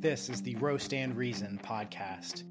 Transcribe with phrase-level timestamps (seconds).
[0.00, 2.44] This is the Roast and Reason podcast.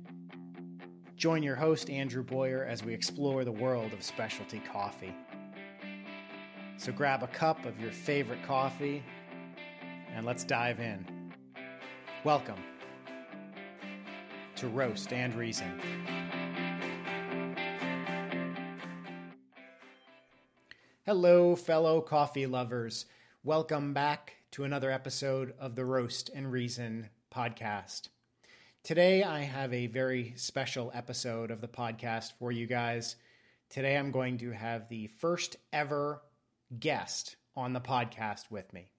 [1.15, 5.15] Join your host, Andrew Boyer, as we explore the world of specialty coffee.
[6.77, 9.03] So grab a cup of your favorite coffee
[10.13, 11.33] and let's dive in.
[12.23, 12.61] Welcome
[14.57, 15.81] to Roast and Reason.
[21.03, 23.07] Hello, fellow coffee lovers.
[23.43, 28.09] Welcome back to another episode of the Roast and Reason podcast.
[28.83, 33.15] Today, I have a very special episode of the podcast for you guys.
[33.69, 36.21] Today, I'm going to have the first ever
[36.79, 38.91] guest on the podcast with me.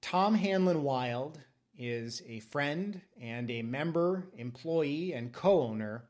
[0.00, 1.40] Tom Hanlon Wild
[1.76, 6.04] is a friend and a member, employee, and co owner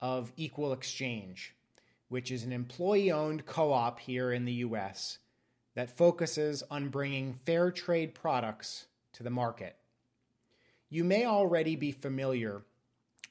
[0.00, 1.54] of Equal Exchange
[2.12, 5.16] which is an employee owned co op here in the US
[5.74, 9.74] that focuses on bringing fair trade products to the market.
[10.92, 12.62] You may already be familiar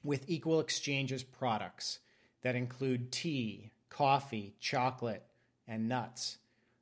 [0.04, 2.00] with Equal Exchange's products
[2.42, 5.24] that include tea, coffee, chocolate,
[5.68, 6.40] and nuts.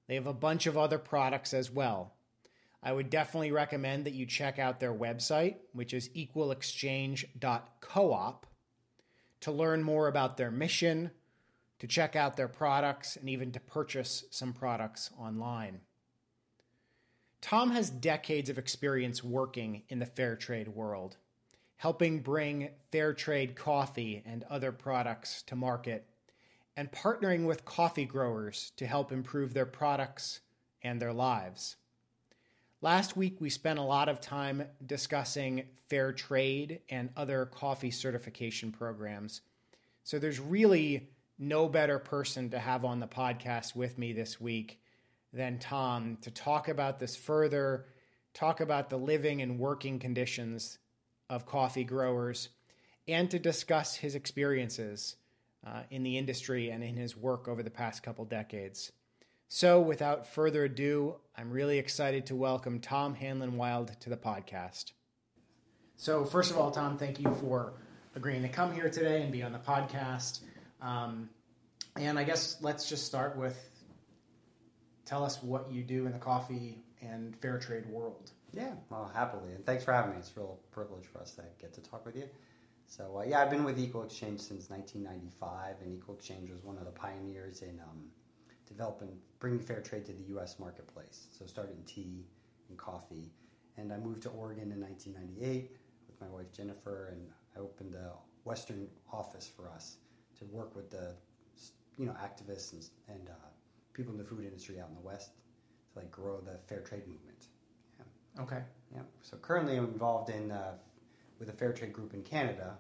[0.08, 2.14] They have a bunch of other products as well.
[2.82, 8.46] I would definitely recommend that you check out their website, which is equalexchange.coop,
[9.42, 11.12] to learn more about their mission,
[11.80, 15.82] to check out their products, and even to purchase some products online.
[17.42, 21.18] Tom has decades of experience working in the fair trade world,
[21.78, 26.06] helping bring fair trade coffee and other products to market,
[26.76, 30.42] and partnering with coffee growers to help improve their products
[30.84, 31.78] and their lives.
[32.82, 38.72] Last week, we spent a lot of time discussing fair trade and other coffee certification
[38.72, 39.42] programs.
[40.04, 44.80] So there's really no better person to have on the podcast with me this week
[45.34, 47.86] than Tom to talk about this further,
[48.34, 50.80] talk about the living and working conditions
[51.30, 52.50] of coffee growers,
[53.08, 55.16] and to discuss his experiences
[55.66, 58.92] uh, in the industry and in his work over the past couple decades.
[59.52, 64.92] So, without further ado, I'm really excited to welcome Tom Hanlon Wild to the podcast.
[65.98, 67.74] So, first of all, Tom, thank you for
[68.16, 70.42] agreeing to come here today and be on the podcast.
[70.82, 71.30] Um,
[71.96, 73.58] and I guess let's just start with
[75.10, 78.30] tell us what you do in the coffee and fair trade world.
[78.54, 79.54] Yeah, well, happily.
[79.54, 80.18] And thanks for having me.
[80.20, 82.30] It's a real privilege for us to get to talk with you.
[82.86, 86.78] So, uh, yeah, I've been with Equal Exchange since 1995, and Equal Exchange was one
[86.78, 88.04] of the pioneers in um,
[88.68, 89.10] developing,
[89.40, 90.60] bringing fair trade to the U.S.
[90.60, 91.28] marketplace.
[91.38, 92.26] So, started in tea
[92.70, 93.32] and coffee.
[93.78, 95.72] And I moved to Oregon in 1998
[96.08, 98.12] with my wife Jennifer, and I opened a
[98.44, 99.98] Western office for us
[100.38, 101.16] to work with the
[101.98, 103.50] you know activists and, and uh,
[104.00, 105.32] people in the food industry out in the West
[105.92, 107.48] to like grow the fair trade movement.
[108.00, 108.44] Yeah.
[108.44, 108.62] Okay.
[108.96, 109.02] Yeah.
[109.22, 110.78] So currently, I'm involved in uh,
[111.38, 112.78] with a fair trade group in Canada,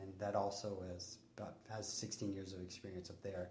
[0.00, 3.50] and that also is about, has 16 years of experience up there,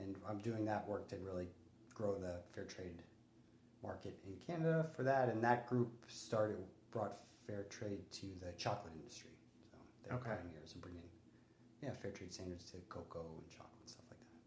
[0.00, 1.46] and I'm doing that work to really
[1.94, 3.00] grow the fair trade
[3.80, 5.28] market in Canada for that.
[5.28, 6.58] And that group started
[6.90, 9.30] brought fair trade to the chocolate industry.
[9.70, 10.30] So they're okay.
[10.30, 11.02] pioneers in bringing
[11.80, 13.75] yeah fair trade standards to cocoa and chocolate.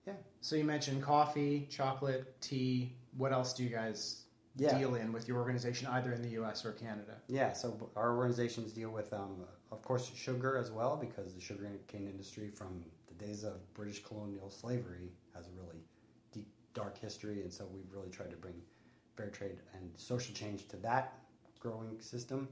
[0.09, 0.15] Yeah.
[0.41, 2.95] So you mentioned coffee, chocolate, tea.
[3.17, 4.23] What else do you guys
[4.55, 4.77] yeah.
[4.77, 6.65] deal in with your organization, either in the U.S.
[6.65, 7.15] or Canada?
[7.27, 7.53] Yeah.
[7.53, 12.07] So our organizations deal with, um, of course, sugar as well, because the sugar cane
[12.07, 15.83] industry from the days of British colonial slavery has a really
[16.31, 18.55] deep, dark history, and so we've really tried to bring
[19.15, 21.19] fair trade and social change to that
[21.59, 22.47] growing system.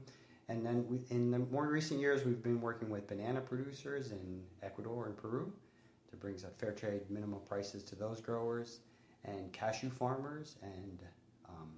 [0.50, 4.42] And then we, in the more recent years, we've been working with banana producers in
[4.62, 5.52] Ecuador and Peru
[6.18, 8.80] to bring some fair trade minimum prices to those growers
[9.24, 11.02] and cashew farmers and
[11.48, 11.70] um,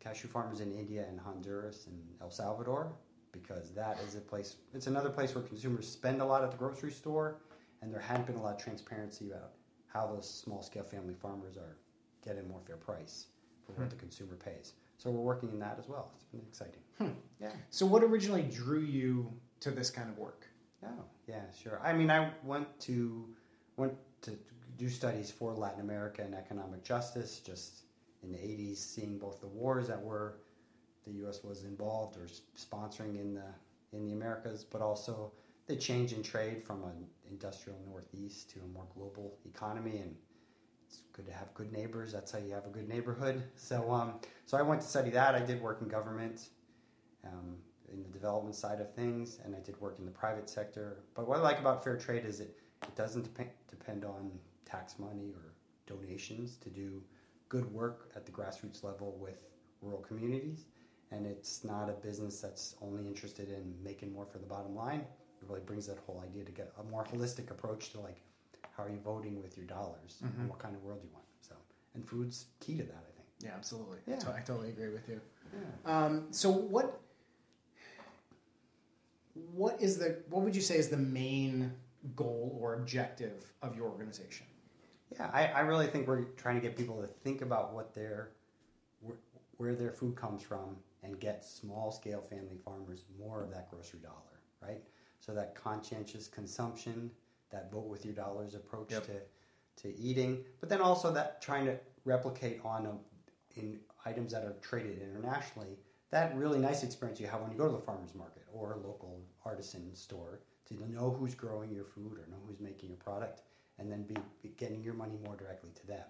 [0.00, 2.92] cashew farmers in India and Honduras and El Salvador
[3.32, 6.56] because that is a place it's another place where consumers spend a lot at the
[6.56, 7.36] grocery store
[7.80, 9.52] and there hadn't been a lot of transparency about
[9.86, 11.76] how those small scale family farmers are
[12.24, 13.26] getting more fair price
[13.66, 13.88] for what hmm.
[13.90, 14.72] the consumer pays.
[14.98, 16.10] So we're working in that as well.
[16.14, 16.80] It's been exciting.
[16.98, 17.18] Hmm.
[17.40, 17.50] Yeah.
[17.70, 20.46] So what originally drew you to this kind of work?
[20.84, 21.80] Oh, yeah, sure.
[21.82, 23.28] I mean, I went to
[23.76, 24.32] went to
[24.76, 27.82] do studies for Latin America and economic justice just
[28.22, 30.38] in the 80s, seeing both the wars that were
[31.04, 31.42] the U.S.
[31.42, 35.32] was involved or sponsoring in the in the Americas, but also
[35.66, 40.14] the change in trade from an industrial Northeast to a more global economy, and
[40.86, 42.12] it's good to have good neighbors.
[42.12, 43.42] That's how you have a good neighborhood.
[43.56, 44.14] So, um,
[44.46, 45.34] so I went to study that.
[45.34, 46.48] I did work in government.
[47.24, 47.56] Um,
[47.92, 50.98] in the development side of things, and I did work in the private sector.
[51.14, 54.30] But what I like about fair trade is it, it doesn't depend, depend on
[54.64, 55.52] tax money or
[55.86, 57.02] donations to do
[57.48, 59.38] good work at the grassroots level with
[59.82, 60.64] rural communities.
[61.10, 65.00] and it's not a business that's only interested in making more for the bottom line.
[65.00, 68.16] It really brings that whole idea to get a more holistic approach to like
[68.74, 70.40] how are you voting with your dollars Mm-hmm.
[70.40, 71.26] and what kind of world you want.
[71.42, 71.54] So,
[71.94, 73.28] and food's key to that, I think.
[73.40, 73.98] Yeah, absolutely.
[74.06, 74.20] Yeah.
[74.34, 75.20] I totally agree with you.
[75.52, 75.60] Yeah.
[75.94, 77.00] Um, so what
[79.34, 81.72] what is the what would you say is the main
[82.16, 84.46] goal or objective of your organization?
[85.12, 88.30] Yeah, I, I really think we're trying to get people to think about what their
[89.00, 89.16] where,
[89.58, 94.00] where their food comes from and get small scale family farmers more of that grocery
[94.00, 94.82] dollar, right?
[95.20, 97.10] So that conscientious consumption,
[97.50, 99.06] that vote with your dollars approach Yep.
[99.06, 99.12] to
[99.88, 104.54] to eating, but then also that trying to replicate on a, in items that are
[104.60, 105.78] traded internationally
[106.10, 109.20] that really nice experience you have when you go to the farmers market or local
[109.44, 113.42] artisan store to know who's growing your food or know who's making your product
[113.78, 116.04] and then be, be getting your money more directly to them.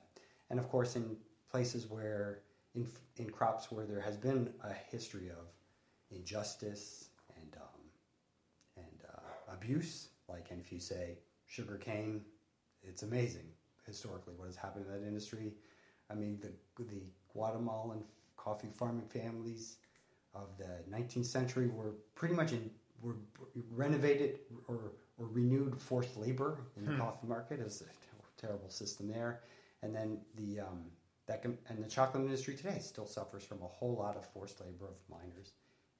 [0.50, 1.16] And of course, in
[1.50, 2.40] places where,
[2.74, 2.86] in,
[3.16, 5.46] in crops where there has been a history of
[6.10, 7.80] injustice and, um,
[8.76, 12.22] and uh, abuse, like and if you say sugar cane,
[12.82, 13.46] it's amazing
[13.86, 15.52] historically what has happened in that industry.
[16.10, 16.52] I mean, the,
[16.84, 17.02] the
[17.32, 18.04] Guatemalan
[18.36, 19.76] coffee farming families
[20.34, 22.70] of the 19th century were pretty much in,
[23.00, 23.16] were
[23.70, 27.60] renovated or, or renewed forced labor in the coffee market.
[27.60, 29.40] It was a terrible system there.
[29.82, 30.84] And then the um,
[31.26, 34.60] that com- and the chocolate industry today still suffers from a whole lot of forced
[34.60, 35.52] labor of minors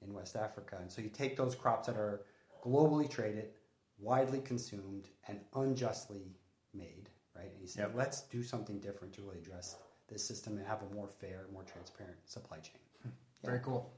[0.05, 0.78] in West Africa.
[0.81, 2.23] And so you take those crops that are
[2.64, 3.50] globally traded,
[3.99, 6.37] widely consumed, and unjustly
[6.75, 7.50] made, right?
[7.52, 7.93] And you say, Yep.
[7.94, 9.76] let's do something different to really address
[10.08, 12.81] this system and have a more fair, more transparent supply chain.
[13.44, 13.93] Very cool.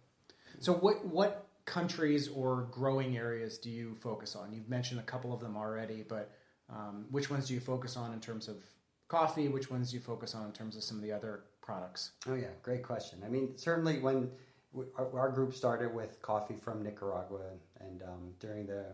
[0.60, 4.52] So what what countries or growing areas do you focus on?
[4.52, 6.30] You've mentioned a couple of them already, but
[6.70, 8.56] um, which ones do you focus on in terms of
[9.08, 9.48] coffee?
[9.48, 12.12] Which ones do you focus on in terms of some of the other products?
[12.28, 13.20] Oh yeah, great question.
[13.24, 14.30] I mean, certainly when
[14.72, 17.42] we, our, our group started with coffee from Nicaragua,
[17.80, 18.86] and um, during the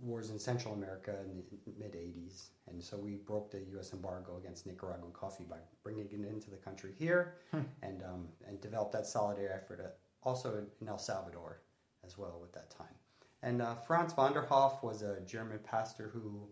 [0.00, 3.92] wars in Central America in the mid '80s, and so we broke the U.S.
[3.92, 7.34] embargo against Nicaraguan coffee by bringing it into the country here,
[7.82, 11.60] and um, and developed that solidarity effort also in El Salvador
[12.04, 12.94] as well at that time.
[13.42, 16.46] And uh, Frans van der Hoff was a German pastor who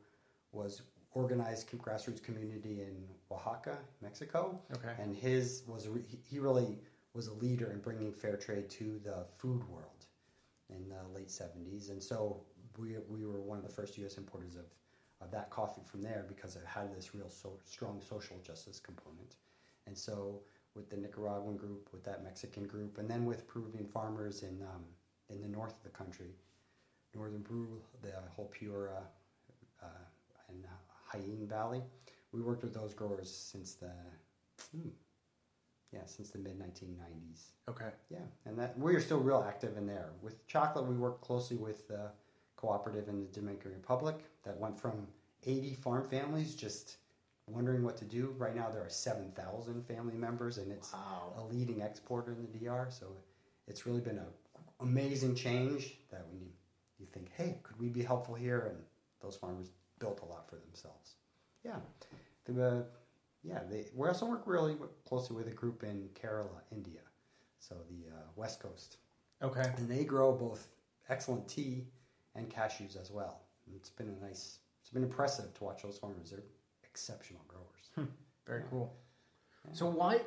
[0.52, 0.82] was
[1.12, 4.92] organized grassroots community in Oaxaca, Mexico, Okay.
[5.00, 6.78] and his was he- he really
[7.14, 10.06] was a leader in bringing fair trade to the food world
[10.70, 12.42] in the late 70s and so
[12.78, 14.18] we, we were one of the first U.S.
[14.18, 14.66] importers of,
[15.20, 19.36] of that coffee from there because it had this real so, strong social justice component
[19.86, 20.42] and so
[20.74, 24.84] with the Nicaraguan group with that Mexican group and then with Peruvian farmers in um,
[25.30, 26.30] in the north of the country.
[27.14, 29.00] Northern Peru the whole Piura
[29.82, 29.86] uh,
[30.48, 30.64] and
[31.12, 31.82] Jaén Valley.
[32.32, 33.90] We worked with those growers since the
[34.76, 34.88] hmm,
[35.92, 37.90] yeah since the mid 1990s Okay.
[38.10, 40.10] yeah and that we are still real active in there.
[40.22, 42.10] With chocolate we work closely with the
[42.56, 45.06] cooperative in the dominican republic that went from
[45.46, 46.96] 80 farm families just
[47.50, 48.34] wondering what to do.
[48.38, 51.32] Right now there are 7000 family members and it's Wow.
[51.38, 53.06] a leading exporter in the dr so
[53.66, 54.26] it's really been an
[54.80, 56.48] amazing change that when you,
[56.98, 58.60] you think hey could we be helpful here?
[58.70, 58.76] And
[59.20, 61.14] those farmers built a lot for themselves.
[61.64, 61.76] Yeah.
[62.44, 62.82] The, uh,
[63.42, 67.00] yeah they, we also work really closely with a group in kerala india
[67.60, 68.96] so the uh, west coast.
[69.42, 69.66] Okay.
[69.76, 70.66] and they grow both
[71.08, 71.86] excellent tea
[72.34, 73.40] and cashews as well.
[73.66, 76.30] And it's been a nice it's been impressive to watch those farmers.
[76.30, 76.40] They're
[76.98, 78.08] exceptional growers
[78.46, 78.92] Very cool.
[79.72, 80.20] So why?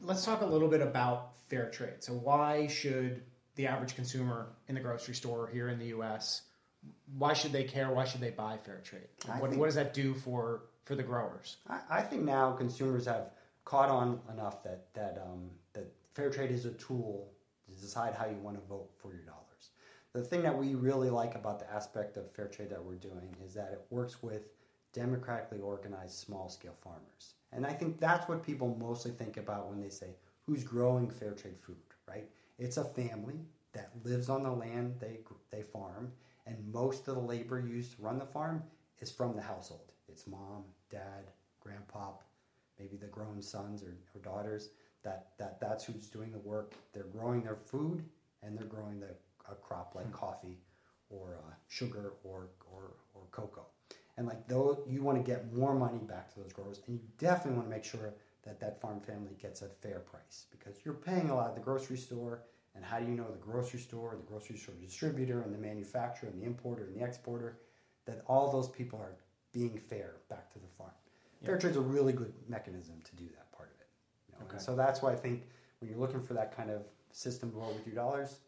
[0.00, 1.98] Let's talk a little bit about fair trade.
[2.00, 3.22] So why should
[3.56, 6.42] the average consumer in the grocery store here in the U.S.
[7.18, 7.90] Why should they care?
[7.90, 9.08] Why should they buy fair trade?
[9.26, 11.56] What, think- what does that do for for the growers?
[11.68, 13.30] I, I think now consumers have
[13.64, 17.32] caught on enough that that um, that fair trade is a tool
[17.68, 19.40] to decide how you want to vote for your dollars.
[20.12, 23.34] The thing that we really like about the aspect of fair trade that we're doing
[23.44, 24.44] is that it works with
[24.94, 27.34] democratically organized small scale farmers.
[27.52, 31.32] And I think that's what people mostly think about when they say who's growing fair
[31.32, 31.76] trade food,
[32.08, 32.28] right?
[32.58, 33.40] It's a family
[33.74, 35.18] that lives on the land they
[35.50, 36.12] they farm
[36.46, 38.62] and most of the labor used to run the farm
[39.00, 39.92] is from the household.
[40.08, 42.12] It's mom, dad, grandpa,
[42.78, 44.70] maybe the grown sons or, or daughters.
[45.02, 46.74] That, that that's who's doing the work.
[46.92, 48.04] They're growing their food
[48.42, 49.14] and they're growing the
[49.50, 50.58] a crop like coffee
[51.10, 53.66] or uh, sugar or, or or cocoa.
[54.16, 57.00] And like those, you want to get more money back to those growers, and you
[57.18, 60.94] definitely want to make sure that that farm family gets a fair price because you're
[60.94, 62.42] paying a lot at the grocery store.
[62.76, 66.28] And how do you know the grocery store, the grocery store distributor, and the manufacturer,
[66.28, 67.58] and the importer, and the exporter,
[68.04, 69.14] that all those people are
[69.52, 70.90] being fair back to the farm?
[71.44, 73.86] Fair trade's a really good mechanism to do that part of it.
[74.28, 74.44] you know?
[74.46, 74.56] Okay.
[74.56, 75.44] And so that's why I think
[75.80, 78.38] when you're looking for that kind of system below with your dollars,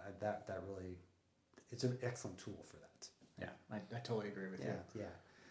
[0.00, 0.96] uh, that that really,
[1.70, 2.89] it's an excellent tool for that.
[3.40, 5.00] Yeah, I, I totally agree with Yeah, you.
[5.02, 5.06] yeah.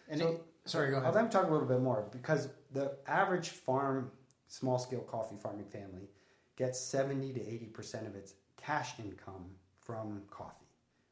[0.08, 1.06] And So- it- sorry, go ahead.
[1.06, 1.24] I'll ahead.
[1.24, 4.10] let me talk a little bit more because the average farm,
[4.48, 6.08] small scale coffee farming family
[6.56, 9.46] gets 70 to 80% of its cash income
[9.80, 10.66] from coffee,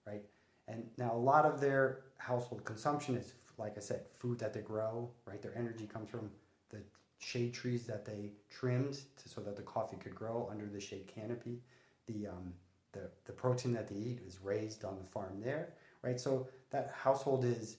[0.06, 0.22] right?
[0.66, 4.60] And now a lot of their household consumption is, like I said, food that they
[4.60, 5.40] grow, right?
[5.40, 6.30] Their energy comes from
[6.70, 6.78] the
[7.18, 11.06] shade trees that they trimmed to, so that the coffee could grow under the shade
[11.06, 11.60] canopy.
[12.06, 12.52] The, um,
[12.92, 16.20] the, the protein that they eat is raised on the farm there, right?
[16.20, 17.78] So that household is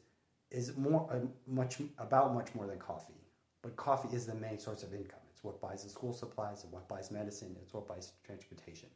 [0.52, 3.14] is more uh, much about much more than coffee.
[3.62, 5.20] But coffee is the main source of income.
[5.32, 8.90] It's what buys the school supplies, it's what buys medicine, it's what buys transportation.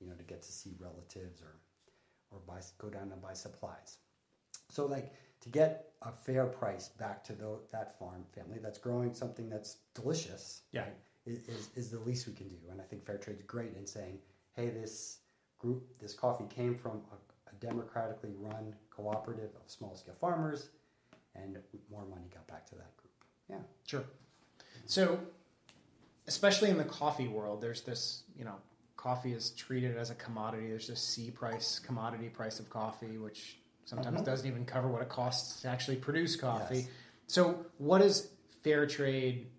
[0.00, 1.54] You know, to get to see relatives or
[2.30, 3.98] or buy go down and buy supplies.
[4.68, 9.14] So like to get a fair price back to the, that farm family that's growing
[9.14, 10.62] something that's delicious.
[10.72, 10.82] Yeah.
[10.82, 12.56] right, is, is is the least we can do.
[12.70, 14.18] And I think fair trade's great in saying,
[14.54, 15.18] hey, this
[15.58, 17.27] group, this coffee came from a
[17.60, 20.70] democratically run cooperative of small scale farmers
[21.34, 21.56] and
[21.90, 23.12] more money got back to that group.
[23.48, 23.56] Yeah.
[23.86, 24.04] Sure.
[24.86, 25.20] So,
[26.26, 28.56] especially in the coffee world, there's this, you know,
[28.96, 30.68] coffee is treated as a commodity.
[30.68, 34.24] There's this C price, commodity price of coffee, which sometimes Mhm.
[34.24, 36.80] doesn't even cover what it costs to actually produce coffee.
[36.80, 36.88] Yes.
[37.26, 38.30] So, what is
[38.62, 39.50] fair trade?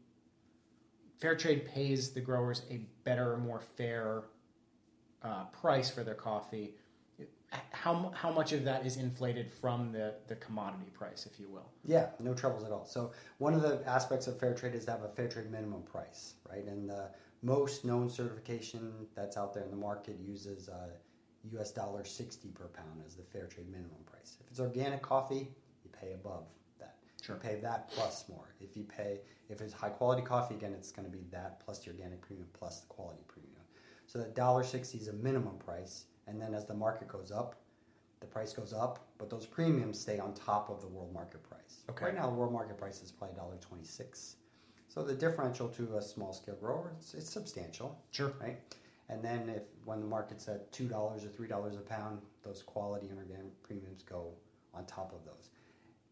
[1.17, 4.23] Fair trade pays the growers a better, more fair
[5.21, 6.75] uh, price for their coffee.
[7.71, 11.71] How, how much of that is inflated from the, the commodity price, if you will?
[11.85, 12.85] Yeah, no troubles at all.
[12.85, 15.83] So one of the aspects of fair trade is to have a fair trade minimum
[15.83, 16.65] price, right?
[16.65, 17.09] And the
[17.41, 20.89] most known certification that's out there in the market uses uh,
[21.53, 21.71] U.S.
[21.71, 24.37] dollar sixty per pound as the fair trade minimum price.
[24.41, 25.47] If it's organic coffee,
[25.83, 26.43] you pay above
[26.79, 26.97] that.
[27.23, 27.37] Sure.
[27.37, 28.53] You pay that plus more.
[28.59, 31.79] If you pay, if it's high quality coffee, again, it's going to be that plus
[31.79, 33.53] the organic premium plus the quality premium.
[34.05, 37.55] So that dollar sixty is a minimum price, and then as the market goes up,
[38.19, 41.83] the price goes up, but those premiums stay on top of the world market price.
[41.89, 42.05] Okay.
[42.05, 44.35] Right now, the world market price is probably dollar twenty six.
[44.87, 48.33] So the differential to a small scale grower, it's, it's substantial, Sure.
[48.41, 48.57] right?
[49.07, 52.61] And then if when the market's at two dollars or three dollars a pound, those
[52.63, 54.33] quality and organic premiums go
[54.73, 55.49] on top of those.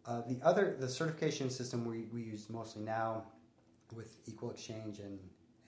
[0.06, 3.24] Uh, the other, the certification system we, we use mostly now
[3.94, 5.20] with Equal Exchange and,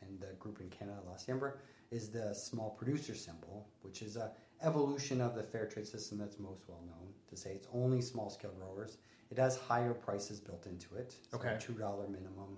[0.02, 1.54] and the group in Canada, La Siembra,
[1.92, 4.32] is the small producer symbol, which is a
[4.62, 8.30] evolution of the fair trade system that's most well known to say it's only small
[8.30, 8.98] scale growers.
[9.32, 11.16] It has higher prices built into it.
[11.32, 11.58] So Okay.
[11.60, 12.58] two dollar minimum,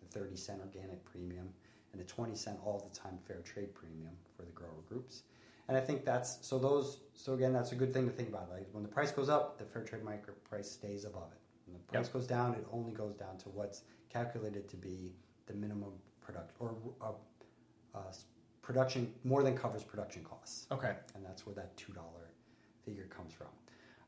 [0.00, 1.52] the thirty cent organic premium,
[1.92, 5.22] and a twenty cent all the time fair trade premium for the grower groups.
[5.68, 8.50] And I think that's so those so again that's a good thing to think about.
[8.50, 11.38] Like when the price goes up, the fair trade market price stays above it.
[11.66, 15.14] When the price goes down, it only goes down to what's calculated to be
[15.46, 17.12] the minimum product or uh,
[17.94, 18.12] uh,
[18.64, 20.94] production more than covers production costs Okay.
[21.14, 22.30] and that's where that two dollar
[22.84, 23.48] figure comes from.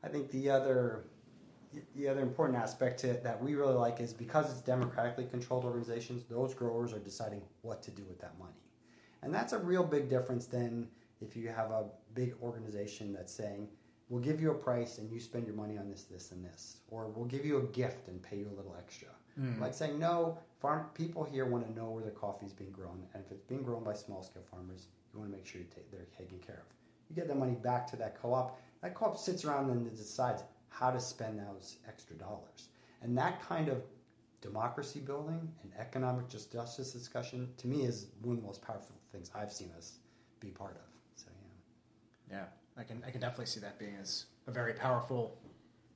[0.03, 1.05] I think the other
[1.95, 5.63] the other important aspect to it that we really like is because it's democratically controlled
[5.65, 8.63] organizations, those growers are deciding what to do with that money,
[9.21, 10.87] and that's a real big difference than
[11.21, 11.85] if you have a
[12.15, 13.67] big organization that's saying
[14.09, 16.77] we'll give you a price and you spend your money on this, this, and this,
[16.89, 19.09] or we'll give you a gift and pay you a little extra.
[19.39, 19.59] Mm.
[19.59, 23.03] Like saying no, farm people here want to know where their coffee is being grown,
[23.13, 25.67] and if it's being grown by small scale farmers, you want to make sure you
[25.73, 26.73] take, they're taken care of.
[27.09, 28.59] You get that money back to that co-op.
[28.81, 32.69] That co-op sits around and decides how to spend those extra dollars,
[33.01, 33.83] and that kind of
[34.41, 38.95] democracy building and economic just justice discussion to me is one of the most powerful
[39.11, 39.97] things I've seen us
[40.39, 40.81] be part of.
[41.15, 41.27] So
[42.29, 42.37] yeah.
[42.37, 42.45] Yeah,
[42.77, 45.37] I can I can definitely see that being as a very powerful.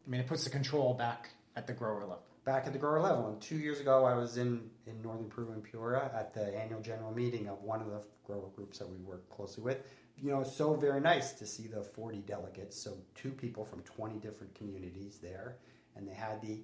[0.05, 2.23] I mean, it puts the control back at the grower level.
[2.43, 3.27] Back at the grower level.
[3.27, 6.81] And two years ago, I was in, in northern Peru in Piura at the annual
[6.81, 9.77] general meeting of one of the grower groups that we work closely with.
[10.17, 14.19] You know, so very nice to see the 40 delegates, so two people from 20
[14.19, 15.57] different communities there.
[15.95, 16.61] And they had the,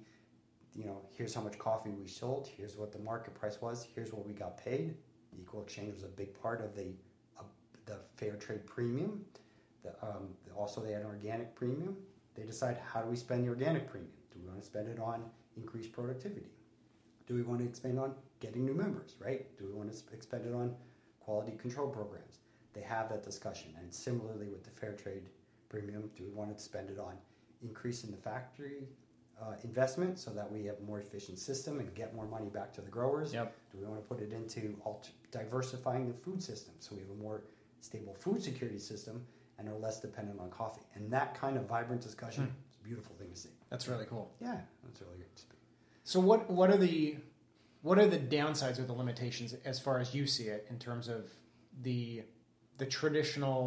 [0.74, 4.12] you know, here's how much coffee we sold, here's what the market price was, here's
[4.12, 4.94] what we got paid.
[5.32, 6.92] The equal exchange was a big part of the,
[7.38, 7.42] uh,
[7.86, 9.24] the fair trade premium.
[9.82, 11.96] The, um, also, they had an organic premium.
[12.36, 14.12] They decide how do we spend the organic premium?
[14.32, 15.24] Do we want to spend it on
[15.58, 16.50] increased productivity?
[17.26, 19.46] Do we want to expand on getting new members, right?
[19.58, 20.74] Do we want to expend it on
[21.20, 22.38] quality control programs?
[22.72, 23.74] They have that discussion.
[23.80, 25.24] And similarly with the fair trade
[25.68, 27.14] premium, do we want to spend it on
[27.62, 28.88] increasing the factory
[29.40, 32.72] uh, investment so that we have a more efficient system and get more money back
[32.74, 33.32] to the growers?
[33.34, 33.54] Yep.
[33.72, 37.10] Do we want to put it into alt- diversifying the food system so we have
[37.10, 37.42] a more
[37.80, 39.24] stable food security system
[39.58, 40.86] and are less dependent on coffee?
[40.94, 42.50] And that kind of vibrant discussion Hmm.
[42.88, 43.54] Beautiful thing to see.
[43.70, 44.26] That's really cool.
[44.40, 45.48] Yeah, that's really good to see.
[46.04, 47.16] So what what are the
[47.82, 51.08] what are the downsides or the limitations as far as you see it in terms
[51.08, 51.22] of
[51.82, 52.22] the
[52.78, 53.62] the traditional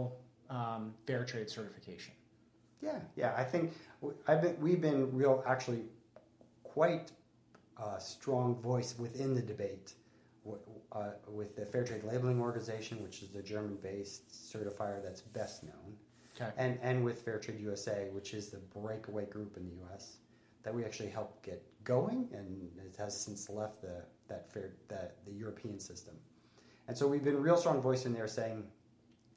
[0.50, 2.14] um, fair trade certification?
[2.82, 3.34] Yeah, yeah.
[3.38, 3.74] I think
[4.28, 5.84] I've been, we've been real, actually,
[6.64, 7.12] quite
[7.78, 9.94] a strong voice within the debate
[10.92, 15.96] uh, with the Fair Trade Labeling Organization, which is the German-based certifier that's best known,
[16.36, 16.52] Okay.
[16.58, 20.18] and and with Fair Trade USA, which is the breakaway group in the U.S.
[20.64, 25.16] that we actually helped get going, and it has since left the that fair that
[25.26, 26.16] the European system.
[26.88, 28.64] And so we've been real strong voice in there saying,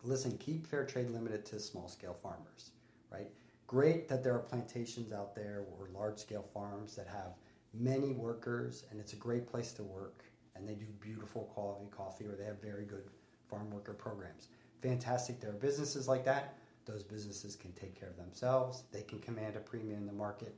[0.03, 2.71] listen, keep fair trade limited to small scale farmers,
[3.11, 3.31] right?
[3.67, 7.35] Great that there are plantations out there or large scale farms that have
[7.73, 10.25] many workers and it's a great place to work
[10.55, 13.05] and they do beautiful quality coffee or they have very good
[13.49, 14.49] farm worker programs.
[14.83, 15.41] Fantastic.
[15.41, 16.57] There are businesses like that.
[16.87, 18.85] Those businesses can take care of themselves.
[18.93, 20.55] They can command a premium in the market.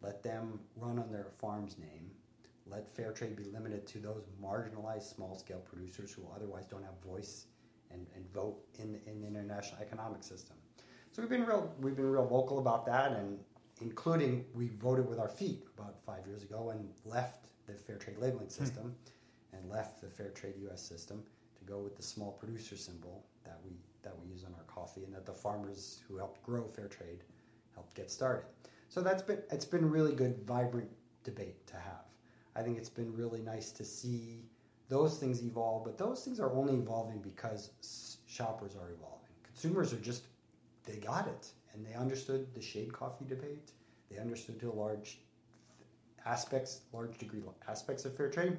[0.00, 2.10] Let them run on their farm's name.
[2.66, 7.00] Let fair trade be limited to those marginalized small scale producers who otherwise don't have
[7.04, 7.46] voice
[7.90, 10.56] and, and vote in the, in the international economic system.
[11.12, 13.38] So we've been real we've been real vocal about that, and
[13.80, 18.18] including we voted with our feet about five years ago and left the fair trade
[18.18, 18.64] labeling hmm.
[18.64, 18.94] system
[19.52, 20.82] and left the fair trade U.S.
[20.82, 21.22] system
[21.58, 25.04] to go with the small producer symbol that we that we use on our coffee,
[25.04, 27.24] and that the farmers who helped grow fair trade
[27.74, 28.44] helped get started.
[28.88, 30.90] So that's been it's been really good, vibrant
[31.24, 32.06] debate to have.
[32.54, 34.44] I think it's been really nice to see
[34.88, 37.70] those things evolve, but those things are only evolving because
[38.26, 39.28] shoppers are evolving.
[39.44, 40.24] Consumers are just,
[40.84, 43.72] they got it and they understood the shade coffee debate.
[44.10, 45.18] They understood to a large
[46.24, 48.56] aspects, large degree aspects of fair trade.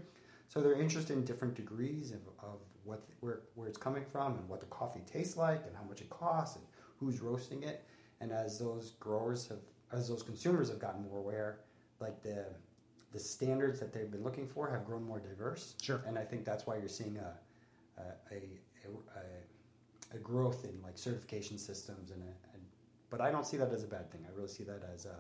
[0.47, 4.49] So they're interested in different degrees of, of what where, where it's coming from and
[4.49, 6.65] what the coffee tastes like and how much it costs and
[6.99, 7.85] who's roasting it.
[8.21, 9.59] And as those growers have,
[9.93, 11.59] as those consumers have gotten more aware,
[11.99, 12.45] like the
[13.11, 15.75] the standards that they've been looking for have grown more diverse.
[15.81, 16.03] Sure.
[16.05, 17.33] And I think that's why you're seeing a,
[17.97, 18.41] a, a,
[19.17, 22.61] a, a growth in like certification systems and, a, and
[23.09, 24.21] but I don't see that as a bad thing.
[24.27, 25.11] I really see that as uh,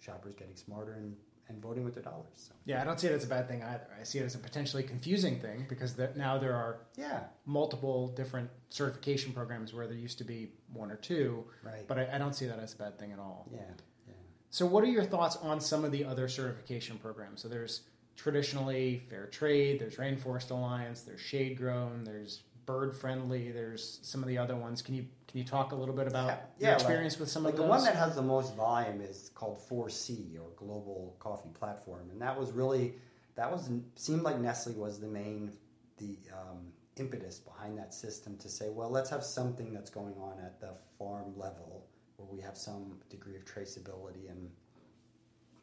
[0.00, 1.14] shoppers getting smarter and,
[1.48, 2.26] and voting with their dollars.
[2.34, 3.86] So Yeah, I don't see it as a bad thing either.
[3.98, 8.08] I see it as a potentially confusing thing because that now there are yeah, multiple
[8.08, 11.86] different certification programs where there used to be one or two, right.
[11.86, 13.48] but I, I don't see that as a bad thing at all.
[13.52, 13.60] yeah,
[14.06, 14.14] yeah.
[14.50, 17.42] So, what are your thoughts on some of the other certification programs?
[17.42, 17.82] So, there's
[18.16, 24.28] traditionally fair trade, there's Rainforest Alliance, there's Shade Grown, there's Bird Friendly, there's some of
[24.28, 24.82] the other ones.
[24.82, 27.28] Can you can you talk a little bit about Yeah, your yeah, like- experience with
[27.30, 27.70] some Like of the those?
[27.70, 32.38] one that has the most volume is called 4C or Global Coffee Platform, and that
[32.38, 32.94] was really
[33.36, 35.52] that was seemed like Nestle was the main
[35.98, 40.38] the um, impetus behind that system to say, well, let's have something that's going on
[40.44, 44.50] at the farm level where we have some degree of traceability and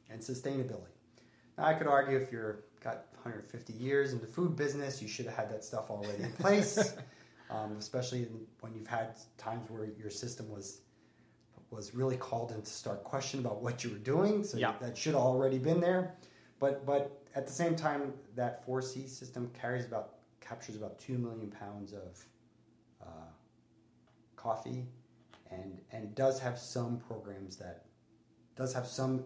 [0.09, 0.87] and sustainability.
[1.57, 5.25] Now, I could argue if you're got 150 years in the food business, you should
[5.25, 6.95] have had that stuff already in place.
[7.49, 8.27] um, especially
[8.61, 10.81] when you've had times where your system was
[11.69, 14.43] was really called into start question about what you were doing.
[14.43, 14.73] So Yeah.
[14.79, 16.15] that should have already been there.
[16.59, 21.49] But but at the same time, that 4C system carries about captures about two million
[21.49, 22.25] pounds of
[23.01, 23.31] uh,
[24.35, 24.85] coffee,
[25.49, 27.85] and and does have some programs that
[28.55, 29.23] does have some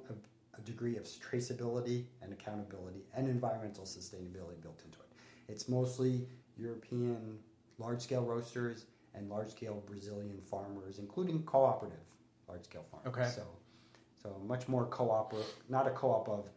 [0.58, 5.12] a, degree of traceability and accountability and environmental sustainability built into it.
[5.48, 7.40] It's mostly European
[7.78, 12.00] large scale roasters and large scale Brazilian farmers, including cooperative
[12.48, 13.08] large scale farmers.
[13.08, 13.30] Okay.
[13.30, 13.48] So,
[14.22, 15.34] so much more co-op,
[15.70, 16.50] not a co-op of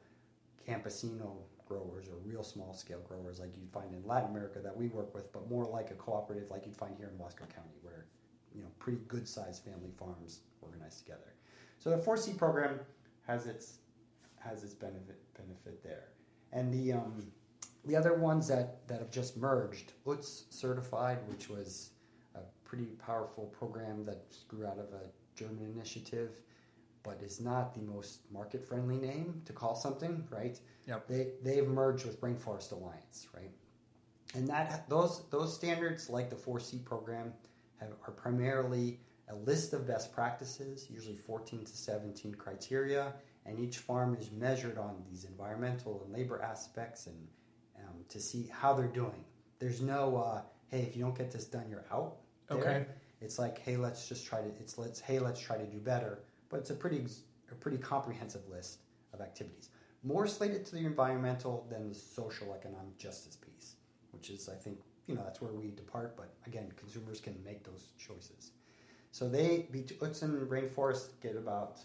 [0.66, 1.36] campesino
[1.70, 5.14] growers or real small scale growers like you'd find in Latin America that we work
[5.14, 8.06] with, but more like a cooperative like you'd find here in Wasco County, where
[8.54, 11.34] you know pretty good sized family farms organized together.
[11.78, 12.80] So the 4C program
[13.26, 13.78] has its
[14.40, 16.09] has its benefit benefit there,
[16.53, 17.31] and the um,
[17.85, 21.90] the other ones that, that have just merged, Utz certified, which was
[22.35, 26.40] a pretty powerful program that grew out of a German initiative,
[27.03, 30.61] but is not the most market friendly name to call something, right?
[30.87, 31.09] Yep.
[31.09, 33.50] They they've merged with Rainforest Alliance, right?
[34.35, 37.33] And that those those standards, like the 4C program,
[37.79, 39.00] have, are primarily
[39.31, 43.14] a list of best practices, usually 14 to 17 criteria,
[43.46, 47.16] and each farm is measured on these environmental and labor aspects and
[47.79, 49.24] um, to see how they're doing.
[49.59, 52.16] There's no, uh, hey, if you don't get this done, you're out.
[52.48, 52.59] there.
[52.59, 52.87] Okay.
[53.20, 54.48] It's like, hey, let's just try to.
[54.59, 56.20] It's let's hey, let's try to do better.
[56.48, 57.05] But it's a pretty
[57.50, 58.79] a pretty comprehensive list
[59.12, 59.70] of activities,
[60.03, 63.74] more slated to the environmental than the social economic justice piece,
[64.12, 66.16] which is, I think, you know, that's where we depart.
[66.16, 68.53] But again, consumers can make those choices.
[69.11, 71.81] So they, Utz and Rainforest get about,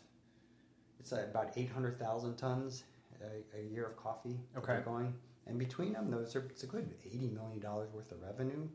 [1.05, 2.83] it's about 800,000 tons
[3.21, 4.79] a, a year of coffee Okay.
[4.83, 5.13] going.
[5.47, 7.61] And between them, those are, it's a good $80 million
[7.93, 8.67] worth of revenue,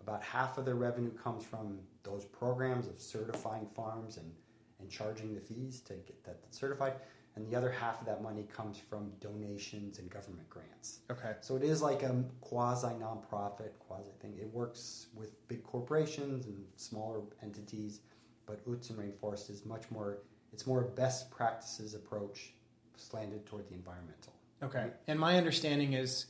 [0.00, 4.32] About half of their revenue comes from those programs of certifying farms and,
[4.80, 6.94] and charging the fees to get that certified.
[7.36, 11.00] And the other half of that money comes from donations and government grants.
[11.10, 11.32] Okay.
[11.42, 14.34] So it is like a quasi nonprofit, quasi thing.
[14.40, 18.00] It works with big corporations and smaller entities,
[18.46, 20.18] but Utz and Rainforest is much more,
[20.54, 22.52] it's more best practices approach
[22.96, 24.32] slanted toward the environmental.
[24.62, 24.86] Okay.
[25.08, 26.26] And my understanding is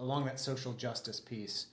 [0.00, 1.66] along that social justice piece,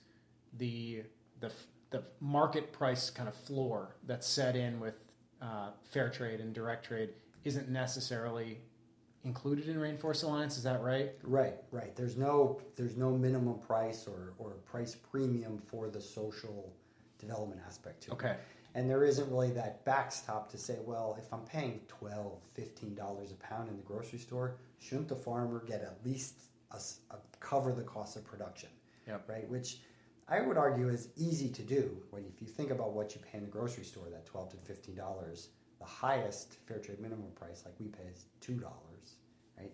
[0.56, 1.02] the
[1.40, 1.50] the
[1.90, 4.94] the market price kind of floor that's set in with
[5.42, 7.10] uh, fair trade and direct trade
[7.44, 8.58] isn't necessarily
[9.24, 10.56] included in Rainforest Alliance.
[10.56, 11.12] Is that right?
[11.24, 11.94] Right, right.
[11.96, 16.72] There's no there's no minimum price or, or price premium for the social
[17.18, 18.14] development aspect to it.
[18.14, 18.36] Okay.
[18.76, 23.34] And there isn't really that backstop to say, well, if I'm paying $12, $15 a
[23.36, 26.34] pound in the grocery store, shouldn't the farmer get at least
[26.72, 26.76] a,
[27.10, 28.68] a cover the cost of production?
[29.08, 29.24] Yep.
[29.30, 29.78] Right, which
[30.28, 33.38] I would argue is easy to do when if you think about what you pay
[33.38, 34.56] in the grocery store, that 12 to
[34.90, 35.46] $15,
[35.78, 38.62] the highest fair trade minimum price like we pay is $2,
[39.58, 39.72] right?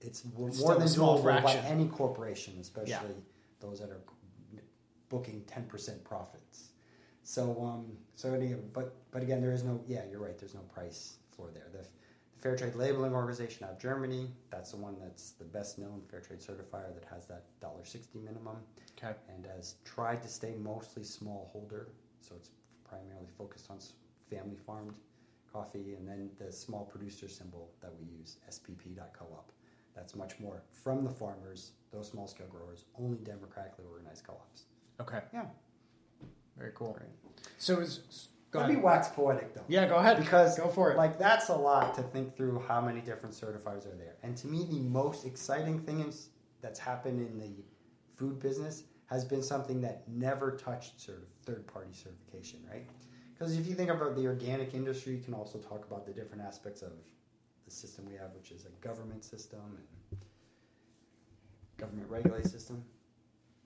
[0.00, 3.00] It's, It's more than doable by any corporation, especially Yeah.
[3.58, 4.02] those that are
[5.08, 6.68] booking 10% profits.
[7.24, 9.80] So, um, so anyway, but but again, there is no.
[9.88, 10.38] Yeah, you're right.
[10.38, 11.66] There's no price floor there.
[11.72, 14.28] The, the Fair Trade Labeling Organization out of Germany.
[14.50, 18.18] That's the one that's the best known fair trade certifier that has that dollar sixty
[18.18, 18.56] minimum
[18.98, 19.14] Okay.
[19.34, 21.86] and has tried to stay mostly smallholder.
[22.20, 22.50] So it's
[22.88, 23.78] primarily focused on
[24.30, 24.98] family farmed
[25.50, 29.52] coffee, and then the small producer symbol that we use, SPP.coop.
[29.94, 34.64] That's much more from the farmers, those small scale growers, only democratically organized co-ops.
[35.00, 35.20] Okay.
[35.32, 35.44] Yeah.
[36.56, 36.96] Very cool.
[37.00, 37.10] Right.
[37.58, 39.64] So is go Let me wax poetic though.
[39.68, 40.18] Yeah, go ahead.
[40.18, 40.96] Because go for it.
[40.96, 44.16] Like that's a lot to think through how many different certifiers are there.
[44.22, 46.28] And to me, the most exciting thing is,
[46.62, 47.62] that's happened in the
[48.16, 52.86] food business has been something that never touched sort of third-party certification, right?
[53.34, 56.42] Because if you think about the organic industry, you can also talk about the different
[56.42, 56.92] aspects of
[57.66, 60.20] the system we have, which is a government system and
[61.76, 62.82] government regulated system.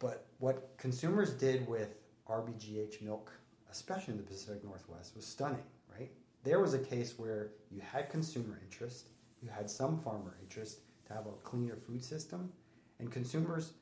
[0.01, 1.99] But what consumers did with
[2.29, 3.33] RBGH milk,
[3.71, 5.63] especially in the Pacific Northwest, was stunning,
[5.97, 6.11] right?
[6.45, 9.09] There was a case where you had consumer interest,
[9.43, 12.53] you had some farmer interest to have a cleaner food system,
[12.99, 13.73] and consumers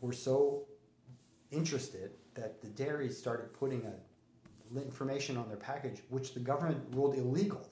[0.00, 0.64] were so
[1.50, 7.16] interested that the dairies started putting a, information on their package, which the government ruled
[7.16, 7.68] illegal,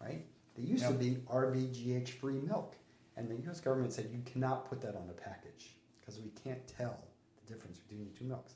[0.00, 0.24] right?
[0.56, 2.76] There used to be RBGH free milk,
[3.16, 3.60] and the U.S.
[3.60, 6.98] government said you cannot put that on a package because we can't tell
[7.44, 8.54] the difference between the two milks.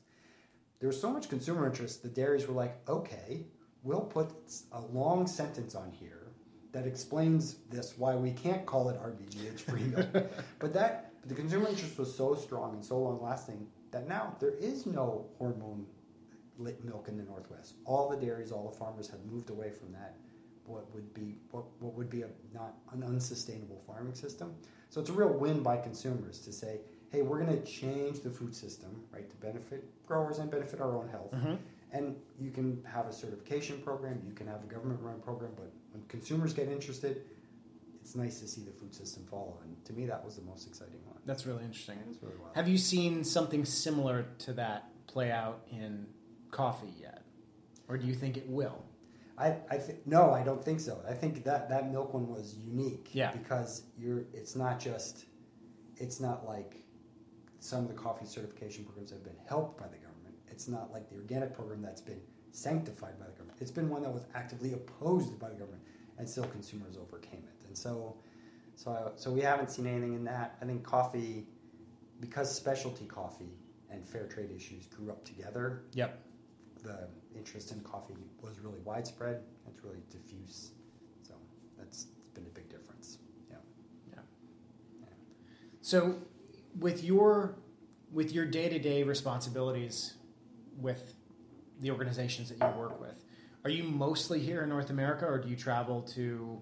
[0.79, 3.45] There was so much consumer interest, the dairies were like, okay,
[3.83, 4.31] we'll put
[4.71, 6.27] a long sentence on here
[6.71, 10.07] that explains this why we can't call it RBGH free milk.
[10.59, 14.35] but that but the consumer interest was so strong and so long lasting that now
[14.39, 15.85] there is no hormone
[16.57, 17.75] lit milk in the Northwest.
[17.85, 20.15] All the dairies, all the farmers have moved away from that.
[20.65, 24.55] What would be what, what would be a not an unsustainable farming system.
[24.89, 28.29] So it's a real win by consumers to say, hey, we're going to change the
[28.29, 31.31] food system, right, to benefit growers and benefit our own health.
[31.33, 31.57] Mhm.
[31.91, 35.71] And you can have a certification program, you can have a government run program, but
[35.91, 37.23] when consumers get interested,
[37.99, 39.57] it's nice to see the food system follow.
[39.63, 41.17] And to me, that was the most exciting one.
[41.25, 41.97] That's really interesting.
[42.07, 42.51] Was really well.
[42.53, 46.05] Have you seen something similar to that play out in
[46.51, 47.23] coffee yet,
[47.87, 48.83] or do you think it will?
[49.37, 51.01] I, I think no, I don't think so.
[51.07, 53.09] I think that that milk one was unique.
[53.13, 53.31] Yeah.
[53.31, 55.25] Because you're, it's not just,
[55.97, 56.83] it's not like
[57.59, 60.35] some of the coffee certification programs have been helped by the government.
[60.47, 63.57] It's not like the organic program that's been sanctified by the government.
[63.61, 65.83] It's been one that was actively opposed by the government,
[66.17, 67.65] and still consumers overcame it.
[67.67, 68.15] And so,
[68.75, 70.57] so I, so we haven't seen anything in that.
[70.61, 71.45] I think coffee,
[72.19, 73.53] because specialty coffee
[73.91, 76.19] and fair trade issues grew up together Yep.
[76.83, 79.41] the interest in coffee was really widespread.
[79.67, 80.71] It's really diffuse.
[81.23, 81.33] So
[81.77, 83.17] that's been a big difference.
[83.49, 83.57] Yeah.
[84.11, 84.19] Yeah.
[85.81, 86.15] So,
[86.77, 87.55] with your
[88.11, 90.15] with your day to day responsibilities
[90.79, 91.13] with
[91.79, 93.23] the organizations that you work with,
[93.63, 96.61] are you mostly here in North America, or do you travel to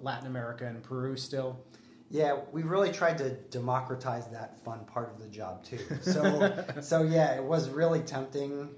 [0.00, 1.64] Latin America and Peru still?
[2.10, 5.78] Yeah, we really tried to democratize that fun part of the job too.
[6.02, 8.70] So, so yeah, it was really tempting.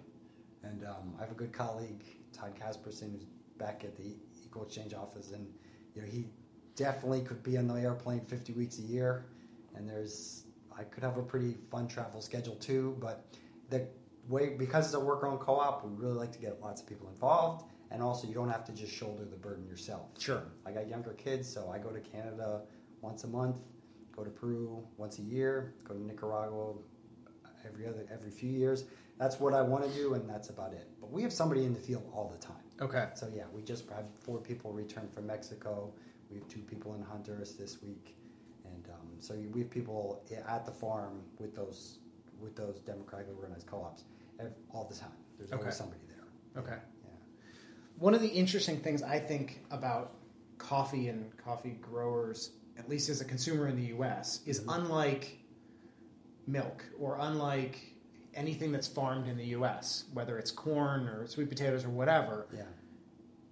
[0.63, 3.25] And um, I have a good colleague, Todd Casperson, who's
[3.57, 5.47] back at the equal Exchange office, and
[5.95, 6.27] you know he
[6.75, 9.27] definitely could be on the airplane 50 weeks a year.
[9.75, 10.45] And there's,
[10.79, 12.97] I could have a pretty fun travel schedule too.
[13.01, 13.27] But
[13.69, 13.87] the
[14.29, 17.65] way because it's a worker-owned co-op, we really like to get lots of people involved,
[17.91, 20.09] and also you don't have to just shoulder the burden yourself.
[20.19, 20.43] Sure.
[20.67, 22.63] I got younger kids, so I go to Canada
[23.01, 23.59] once a month,
[24.15, 26.75] go to Peru once a year, go to Nicaragua
[27.67, 28.85] every other every few years,
[29.19, 30.89] that's what I want to do, and that's about it.
[30.99, 32.65] But we have somebody in the field all the time.
[32.81, 33.09] Okay.
[33.15, 35.93] So yeah, we just had four people return from Mexico.
[36.31, 38.17] We have two people in Honduras this week,
[39.21, 41.99] so we have people at the farm with those
[42.41, 44.05] with those democratically organized co-ops
[44.73, 45.11] all the time.
[45.39, 45.61] There's Okay.
[45.61, 46.63] always somebody there.
[46.63, 46.79] Okay.
[47.05, 47.11] Yeah.
[47.99, 50.15] One of the interesting things I think about
[50.57, 54.71] coffee and coffee growers, at least as a consumer in the US, is Mm-hmm.
[54.71, 55.39] unlike
[56.47, 57.79] milk or unlike
[58.35, 62.47] anything that's farmed in the US, whether it's corn or sweet potatoes or whatever.
[62.55, 62.63] Yeah.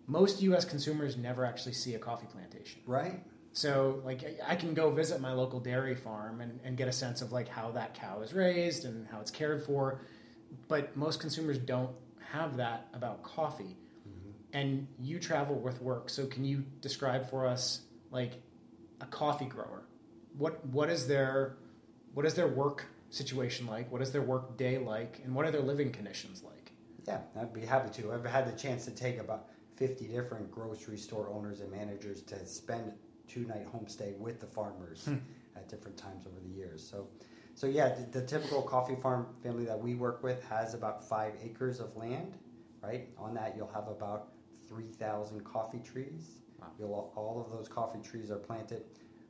[0.06, 2.80] Most US consumers never actually see a coffee plantation.
[2.86, 3.22] Right.
[3.58, 7.22] So, like, I- can go visit my local dairy farm and, and get a sense
[7.22, 10.00] of like how that cow is raised and how it's cared for.
[10.68, 11.90] But most consumers don't
[12.30, 13.76] have that about coffee.
[14.08, 14.30] Mm-hmm.
[14.52, 17.80] And you travel with work, so can you describe for us
[18.12, 18.40] like
[19.00, 19.82] a coffee grower?
[20.36, 21.56] What what is their
[22.14, 23.90] what is their work situation like?
[23.90, 25.20] What is their work day like?
[25.24, 26.70] And what are their living conditions like?
[27.08, 28.12] Yeah, I'd be happy to.
[28.12, 32.46] I've had the chance to take about 50 different grocery store owners and managers to
[32.46, 32.92] spend
[33.28, 35.16] two night homestay with the farmers hmm.
[35.56, 36.86] at different times over the years.
[36.88, 37.06] So,
[37.54, 41.34] so yeah, the, the typical coffee farm family that we work with has about five
[41.42, 42.38] acres of land,
[42.82, 43.08] right?
[43.18, 44.28] On that, you'll have about
[44.68, 46.38] 3,000 coffee trees.
[46.60, 46.68] Wow.
[46.78, 48.84] You'll, all of those coffee trees are planted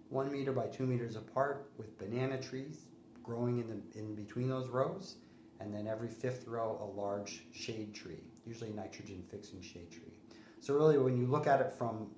[0.08, 2.87] one meter by two meters apart with banana trees
[3.22, 5.16] growing in, the, in between those rows
[5.61, 10.12] and then every fifth row a large shade tree, usually nitrogen fixing shade tree.
[10.61, 12.08] So really, when you look at it from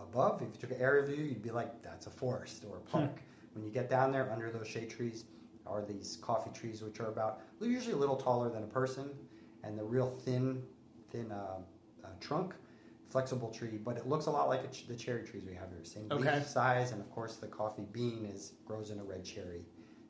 [0.00, 2.80] above, if you took an aerial view, you'd be like, that's a forest or a
[2.80, 3.20] park.
[3.54, 5.24] When you get down there, under those shade trees
[5.66, 9.10] are these coffee trees, which are about usually a little taller than a person,
[9.64, 10.62] and the real thin,
[11.10, 11.58] thin uh,
[12.04, 12.54] uh, trunk,
[13.08, 15.68] flexible tree, but it looks a lot like a ch- the cherry trees we have
[15.70, 15.84] here.
[15.84, 16.36] Same Okay.
[16.38, 19.64] leaf size, and of course the coffee bean is grows in a red cherry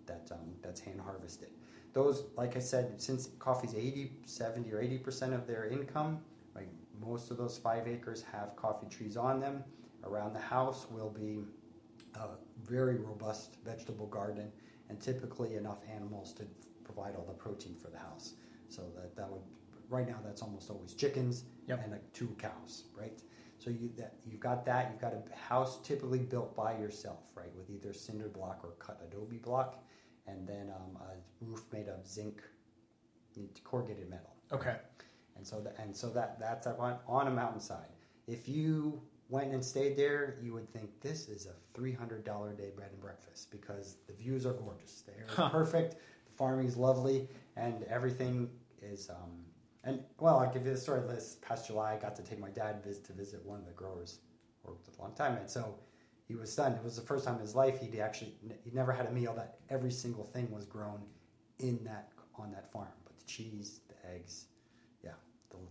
[0.06, 1.48] that um, that's hand harvested.
[1.92, 6.20] Those, like I said, since coffee's 80, 70 or 80% of their income,
[7.00, 9.64] most of those five acres have coffee trees on them.
[10.04, 11.44] Around the house will be
[12.14, 12.28] a
[12.64, 14.50] very robust vegetable garden
[14.88, 16.44] and typically enough animals to
[16.84, 18.34] provide all the protein for the house.
[18.68, 19.42] So that, that would,
[19.88, 21.80] right now that's almost always chickens Yep.
[21.82, 23.20] and like two cows, right?
[23.58, 24.90] So you that you've got that.
[24.92, 29.00] You've got a house typically built by yourself, right, with either cinder block or cut
[29.04, 29.82] adobe block,
[30.26, 32.42] and then um, a roof made of zinc
[33.64, 34.34] corrugated metal.
[34.52, 34.76] Okay.
[35.36, 37.88] And so that and so that that's on, on a mountainside.
[38.26, 42.52] If you went and stayed there, you would think this is a three hundred dollar
[42.52, 45.02] day bread and breakfast because the views are gorgeous.
[45.06, 45.48] They're Huh.
[45.50, 45.96] perfect.
[46.26, 48.50] The farming is lovely, and everything
[48.82, 49.10] is.
[49.10, 49.44] Um,
[49.84, 51.00] and well, I'll give you the story.
[51.06, 54.18] This past July, I got to take my dad to visit one of the growers.
[54.64, 55.76] Worked a long time, and so
[56.26, 56.74] he was stunned.
[56.76, 59.32] It was the first time in his life he'd actually he'd never had a meal
[59.34, 61.00] that every single thing was grown
[61.60, 62.88] in that on that farm.
[63.04, 64.46] But the cheese, the eggs,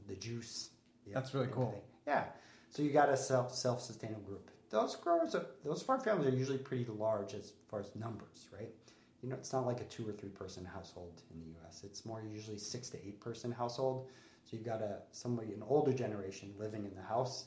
[0.08, 0.70] the, the juice.
[1.06, 1.68] yeah, That's really cool.
[1.68, 1.82] everything.
[2.08, 2.24] Yeah.
[2.70, 4.50] So you got a self self sustaining group.
[4.70, 8.70] Those growers are those farm families are usually pretty large as far as numbers, right?
[9.22, 11.82] You know, it's not like a two or three person household in the U.S.
[11.84, 14.08] It's more usually six to eight person household.
[14.44, 17.46] So you've got a somebody an older generation living in the house,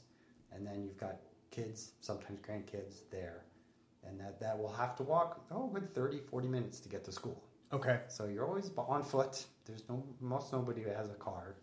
[0.52, 1.16] and then you've got
[1.50, 3.44] kids, sometimes grandkids there,
[4.06, 7.12] and that that will have to walk oh good 30, 40 minutes to get to
[7.12, 7.44] school.
[7.72, 8.00] Okay.
[8.08, 9.44] So you're always on foot.
[9.66, 11.56] There's no most nobody has a car.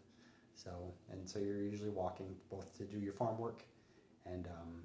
[0.56, 0.72] So
[1.12, 3.64] and so you're usually walking both to do your farm work,
[4.26, 4.84] and um,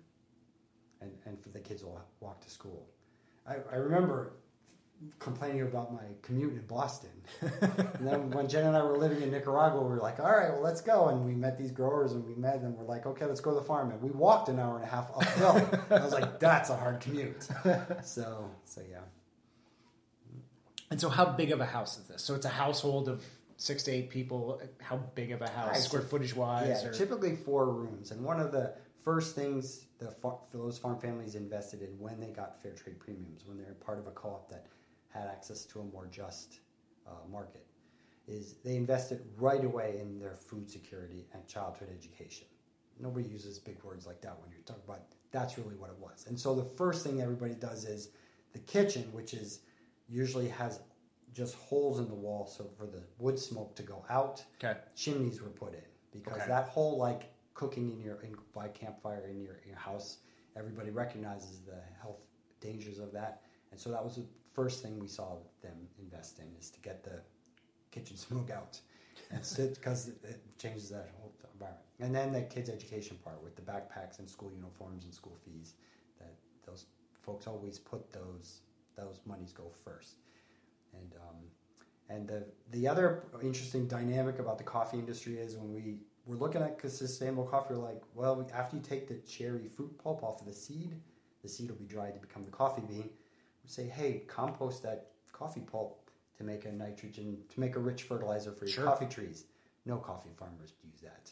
[1.00, 2.88] and and for the kids will walk to school.
[3.46, 4.32] I, I remember
[5.18, 9.30] complaining about my commute in Boston, and then when Jen and I were living in
[9.30, 12.26] Nicaragua, we were like, all right, well let's go, and we met these growers, and
[12.26, 12.76] we met them.
[12.76, 14.88] We're like, okay, let's go to the farm, and we walked an hour and a
[14.88, 15.82] half uphill.
[15.90, 17.48] I was like, that's a hard commute.
[18.02, 18.98] So so yeah.
[20.90, 22.22] And so, how big of a house is this?
[22.22, 23.24] So, it's a household of
[23.60, 24.60] six to eight people.
[24.80, 26.82] How big of a house, Right, square so- footage wise?
[26.82, 26.92] Yeah, or...
[26.92, 28.10] typically four rooms.
[28.10, 32.30] And one of the first things the far, those farm families invested in when they
[32.30, 34.66] got fair trade premiums, when they're part of a co-op that
[35.10, 36.60] had access to a more just
[37.06, 37.66] uh, market,
[38.26, 42.46] is they invested right away in their food security and childhood education.
[42.98, 45.02] Nobody uses big words like that when you're talking about.
[45.32, 46.26] That's really what it was.
[46.28, 48.10] And so the first thing everybody does is
[48.52, 49.60] the kitchen, which is
[50.08, 50.80] usually has
[51.32, 54.78] just holes in the wall so for the wood smoke to go out Okay.
[54.96, 55.80] chimneys were put in.
[56.12, 56.48] Because Okay.
[56.48, 60.18] that whole like cooking in your in, by campfire in your, your house
[60.56, 62.26] everybody recognizes the health
[62.60, 63.42] dangers of that.
[63.70, 67.04] And so that was the first thing we saw them invest in is to get
[67.04, 67.22] the
[67.90, 68.80] kitchen smoke out.
[69.30, 69.42] And
[69.74, 71.86] because it, it changes that whole environment.
[72.00, 75.74] And then the kids education part with the backpacks and school uniforms and school fees
[76.18, 76.34] that
[76.66, 76.86] those
[77.22, 78.62] folks always put those
[78.96, 80.16] those monies go first
[80.98, 81.36] and um,
[82.08, 86.62] And the the other interesting dynamic about the coffee industry is when we we're looking
[86.62, 90.46] at sustainable coffee, we're like, well, after you take the cherry fruit pulp off of
[90.46, 90.94] the seed,
[91.42, 93.08] the seed will be dried to become the coffee bean.
[93.64, 98.02] We say, hey, compost that coffee pulp to make a nitrogen, to make a rich
[98.04, 98.84] fertilizer for your Sure.
[98.84, 99.46] coffee trees.
[99.86, 101.30] No coffee farmers use that.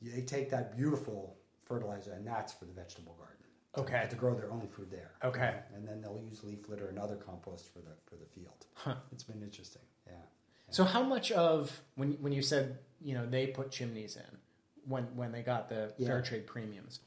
[0.00, 3.39] They take that beautiful fertilizer, and that's for the vegetable garden.
[3.74, 4.06] To- Okay.
[4.10, 5.12] To grow their own food there.
[5.22, 5.60] Okay.
[5.74, 8.66] And then they'll use leaf litter and other compost for the for the field.
[8.74, 8.96] Huh.
[9.12, 9.82] It's been interesting.
[10.06, 10.14] Yeah.
[10.70, 14.38] So how much of when when you said you know they put chimneys in
[14.86, 16.08] when when they got the Yeah.
[16.08, 17.00] fair trade premiums,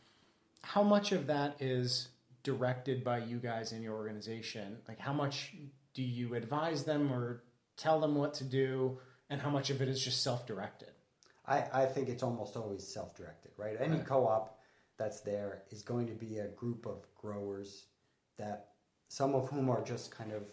[0.61, 2.09] how much of that is
[2.43, 4.77] directed by you guys in your organization?
[4.87, 5.53] Like how much
[5.93, 7.43] do you advise them or
[7.77, 8.99] tell them what to do,
[9.29, 10.91] and how much of it is just self directed?
[11.45, 13.75] I, I think it's almost always self directed, right?
[13.79, 14.05] Any Right.
[14.05, 14.59] co op
[14.97, 17.85] that's there is going to be a group of growers
[18.37, 18.69] that
[19.07, 20.43] some of whom are just kind of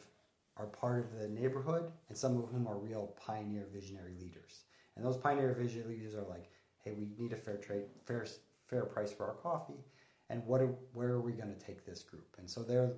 [0.57, 4.65] are part of the neighborhood and some of whom are real pioneer visionary leaders.
[4.97, 6.51] And those pioneer visionary leaders are like,
[6.85, 8.27] hey, we need a fair trade, fair
[8.67, 9.83] fair price for our coffee,
[10.29, 12.37] and what are, where are we going to take this group?
[12.39, 12.93] And so they're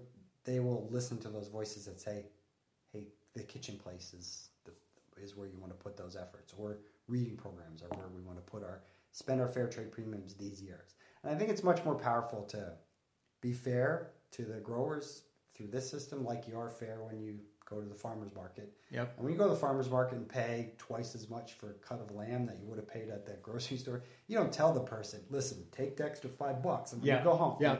[0.44, 2.24] they will listen to those voices that say,
[2.92, 4.72] hey, the kitchen place is the,
[5.22, 6.78] is where you want to put those efforts, or
[7.08, 10.60] reading programs are where we want to put our spend our fair trade premiums these
[10.60, 10.94] years.
[11.24, 12.72] And I think it's much more powerful to
[13.40, 15.22] be fair to the growers
[15.54, 18.72] through this system, like you are fair when you go to the farmers market.
[18.90, 19.14] Yep.
[19.16, 21.74] And when you go to the farmers market and pay twice as much for a
[21.74, 24.72] cut of lamb that you would have paid at the grocery store, you don't tell
[24.72, 27.22] the person, "Listen, take the extra five bucks and Yeah.
[27.22, 27.76] go home." Yeah.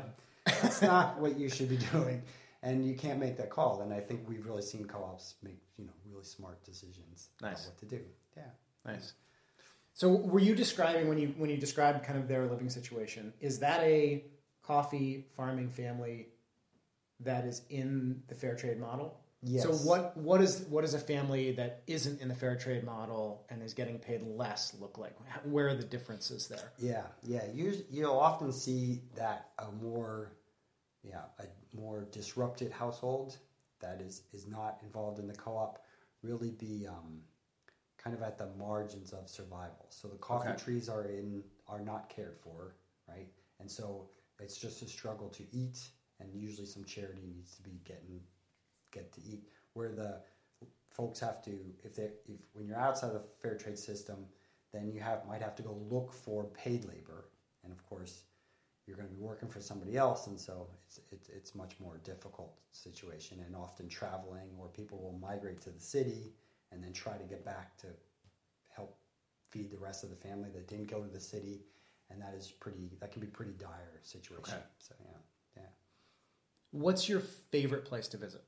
[0.46, 2.22] That's not what you should be doing,
[2.62, 3.81] and you can't make that call.
[3.83, 7.64] And I think we've really seen co-ops make you know really smart decisions Nice.
[7.64, 8.00] about what to do.
[8.37, 8.42] Yeah.
[8.87, 9.12] Nice.
[9.94, 13.59] So were you describing when you when you described kind of their living situation, is
[13.61, 14.24] that a
[14.62, 16.28] coffee farming family
[17.20, 19.18] that is in the fair trade model?
[19.42, 19.64] Yes.
[19.64, 23.44] So what what is what is a family that isn't in the fair trade model
[23.50, 25.16] and is getting paid less look like?
[25.44, 26.72] Where are the differences there?
[26.78, 27.44] Yeah, yeah.
[27.52, 30.33] You you'll often see that a more,
[31.02, 33.37] yeah, a more disrupted household
[33.81, 35.85] that is is not involved in the co-op
[36.22, 37.20] really be um,
[38.02, 39.86] kind of at the margins of survival.
[39.90, 40.62] So the coffee Okay.
[40.64, 42.74] trees are in are not cared for,
[43.08, 43.28] right?
[43.60, 44.08] And so
[44.40, 45.78] it's just a struggle to eat,
[46.20, 48.20] and usually some charity needs to be getting
[48.90, 49.48] get to eat.
[49.74, 50.20] Where the
[50.90, 51.52] folks have to,
[51.84, 54.26] if they if when you're outside the fair trade system,
[54.72, 57.28] then you have might have to go look for paid labor,
[57.64, 58.24] and of course,
[58.86, 61.98] you're going to be working for somebody else, and so it's it's it's much more
[62.04, 66.32] difficult situation, and often traveling, or people will migrate to the city
[66.72, 67.87] and then try to get back to
[68.74, 68.96] help
[69.50, 71.61] feed the rest of the family that didn't go to the city,
[72.11, 74.42] and that is pretty that can be pretty dire situation.
[74.54, 74.62] Okay.
[74.78, 75.16] So yeah,
[75.56, 75.68] yeah.
[76.70, 78.42] What's your favorite place to visit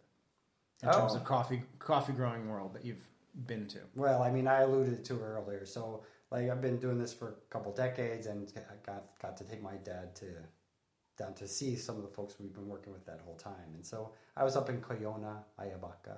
[0.83, 1.17] in terms Oh.
[1.17, 3.07] of coffee coffee growing world that you've
[3.47, 3.79] been to?
[3.95, 5.67] Well, I mean, I alluded to it earlier.
[5.67, 9.45] So, like, I've been doing this for a couple decades, and I got got to
[9.45, 10.27] take my dad to
[11.17, 13.75] down to see some of the folks we've been working with that whole time.
[13.75, 16.17] And so, I was up in Coyona, Ayabaca,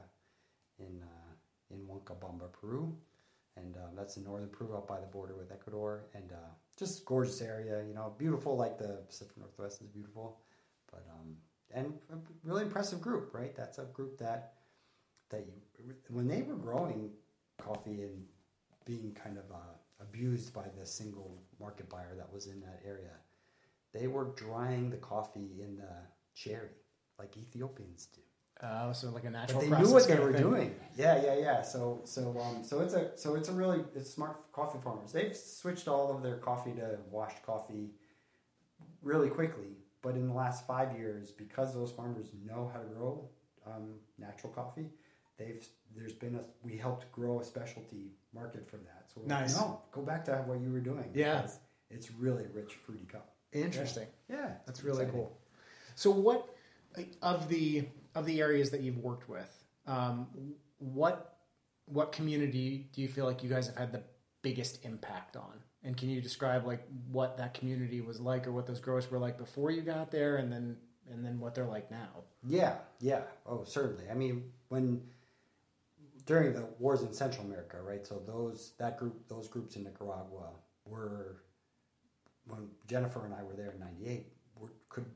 [0.79, 1.26] in uh,
[1.71, 2.95] in Huancabamba, Peru,
[3.57, 7.05] and um, that's in northern Peru, up by the border with Ecuador, and uh, just
[7.05, 7.83] gorgeous area.
[7.87, 8.57] You know, beautiful.
[8.57, 10.41] Like the Pacific Northwest is beautiful,
[10.91, 11.37] but um,
[11.73, 13.55] and a really impressive group, right?
[13.57, 14.55] That's a group that
[15.31, 17.11] that you when they were growing
[17.59, 18.25] coffee and
[18.85, 23.17] being kind of uh, abused by the single market buyer that was in that area,
[23.93, 25.89] they were drying the coffee in the
[26.35, 26.69] cherry
[27.19, 28.21] like Ethiopians do.
[28.63, 30.43] Uh, so like a But natural they process knew what they were thing.
[30.43, 30.75] doing.
[30.97, 31.63] Yeah, yeah, yeah.
[31.63, 35.13] So, so, um, so it's a, so it's a really, it's smart coffee farmers.
[35.13, 37.91] They've switched all of their coffee to washed coffee
[39.03, 39.77] really quickly.
[40.03, 43.29] But in the last five years, because those farmers know how to grow
[43.67, 44.87] um, natural coffee,
[45.37, 45.67] they've
[45.97, 49.05] there's been a we helped grow a specialty market for that.
[49.13, 49.57] So like, Nice.
[49.57, 51.11] no, go back to what you were doing.
[51.15, 51.37] Yeah.
[51.43, 51.59] because
[51.91, 53.33] it's really a rich fruity cup.
[53.53, 54.07] Interesting.
[54.31, 55.21] Yeah, That's really exciting.
[55.21, 55.39] cool.
[55.95, 56.49] So, what
[57.23, 57.85] of the
[58.17, 60.27] of the areas that you've worked with, um,
[60.79, 61.35] what
[61.85, 64.03] what community do you feel like you guys have had the
[64.43, 65.53] biggest impact on?
[65.85, 69.19] And can you describe like what that community was like, or what those growers were
[69.19, 70.77] like before you got there, and then
[71.11, 72.25] and then what they're like now?
[72.49, 73.23] Yeah, yeah.
[73.47, 74.05] Oh, certainly.
[74.11, 75.03] I mean, when
[76.25, 78.05] during the wars in Central America, right?
[78.05, 80.51] So those that group, those groups in Nicaragua
[80.85, 81.43] were
[82.47, 84.27] when Jennifer and I were there in '98,
[84.89, 85.07] could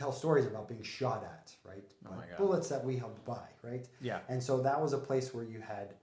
[0.00, 1.84] tell stories about being shot at, right?
[2.08, 3.86] Oh bullets that we helped buy, right?
[4.00, 4.20] Yeah.
[4.30, 5.94] And so that was a place where you had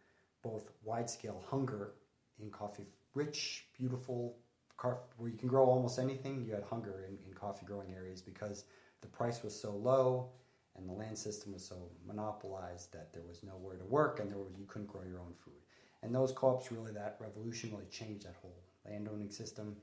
[0.43, 1.93] both wide scale hunger
[2.39, 2.85] in coffee,
[3.15, 4.37] rich, beautiful,
[4.77, 6.45] car, where you can grow almost anything.
[6.47, 8.65] You had hunger in, in coffee growing areas because
[9.01, 10.29] the price was so low
[10.77, 14.37] and the land system was so monopolized that there was nowhere to work and there
[14.37, 15.61] was you couldn't grow your own food.
[16.03, 19.75] And those co-ops really that revolution really changed that whole landowning system.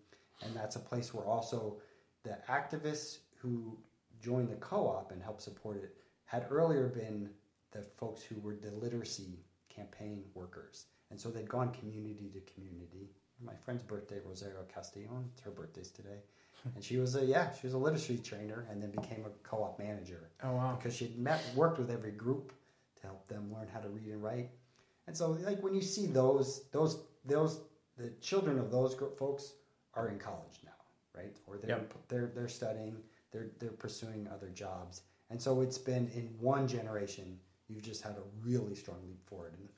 [0.43, 1.79] And that's a place where also
[2.23, 3.77] the activists who
[4.25, 7.31] joined the co-op and helped support it had earlier been
[7.73, 10.87] the folks who were the literacy campaign workers.
[11.11, 13.11] And so they'd gone community to community.
[13.45, 16.21] My friend's birthday, Rosario Castellon, it's her birthday's today.
[16.75, 19.79] And she was a yeah, she was a literacy trainer and then became a co-op
[19.79, 20.31] manager.
[20.43, 20.77] Oh wow.
[20.79, 22.53] Because she'd met worked with every group
[23.01, 24.49] to help them learn how to read and write.
[25.07, 26.93] And so like when you see those those
[27.27, 27.61] those
[27.99, 29.53] the children of those folks
[29.93, 30.81] are in college now,
[31.15, 31.37] right?
[31.47, 31.95] Or they're Yep.
[32.09, 32.97] they're they're studying,
[33.35, 35.03] they're they're pursuing other jobs.
[35.31, 39.55] And so it's been in one generation you've just had a really strong leap forward.
[39.59, 39.69] And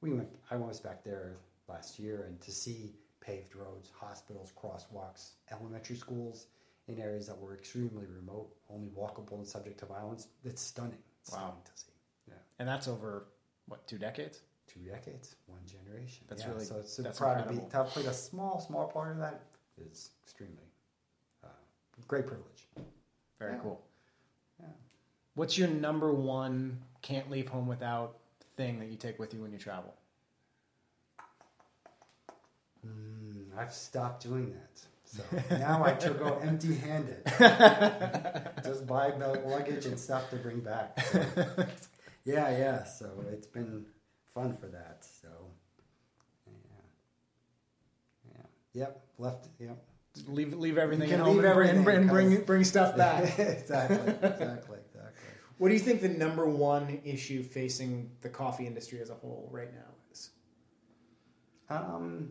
[0.00, 1.36] we went I was back there
[1.68, 6.48] last year and to see paved roads, hospitals, crosswalks, elementary schools
[6.88, 10.98] in areas that were extremely remote, only walkable and subject to violence, it's stunning.
[11.22, 11.38] It's Wow.
[11.38, 11.92] stunning to see.
[12.28, 12.34] Yeah.
[12.58, 13.28] And that's over
[13.66, 14.42] what two decades?
[14.66, 16.24] Two decades, one generation.
[16.28, 17.60] That's yeah, really- so it's super that's proud incredible.
[17.60, 19.40] to be to have played a small, small part of that
[19.78, 20.68] is extremely
[21.42, 21.48] uh,
[22.08, 22.68] great privilege.
[23.44, 23.62] Very Yeah.
[23.62, 23.82] cool.
[24.58, 24.66] Yeah.
[25.34, 28.16] What's your number one can't leave home without
[28.56, 29.94] thing that you take with you when you travel?
[32.86, 34.80] Mm, I've stopped doing that.
[35.04, 35.22] So
[35.58, 37.22] now I go empty handed.
[38.64, 39.10] Just buy
[39.44, 40.98] luggage and stuff to bring back.
[41.00, 41.18] So,
[42.24, 42.84] yeah, yeah.
[42.84, 43.84] So it's been
[44.34, 45.04] fun for that.
[45.04, 45.28] So
[46.46, 48.32] yeah.
[48.34, 48.46] Yeah.
[48.72, 49.00] Yep.
[49.18, 49.84] Left yep.
[50.28, 53.36] Leave leave everything can at home leave and, bring- and bring 'cause- bring stuff back.
[53.38, 53.96] exactly.
[54.22, 54.78] Exactly.
[54.78, 54.78] Exactly.
[55.58, 59.48] what do you think the number one issue facing the coffee industry as a whole
[59.52, 60.30] right now is?
[61.68, 62.30] Um,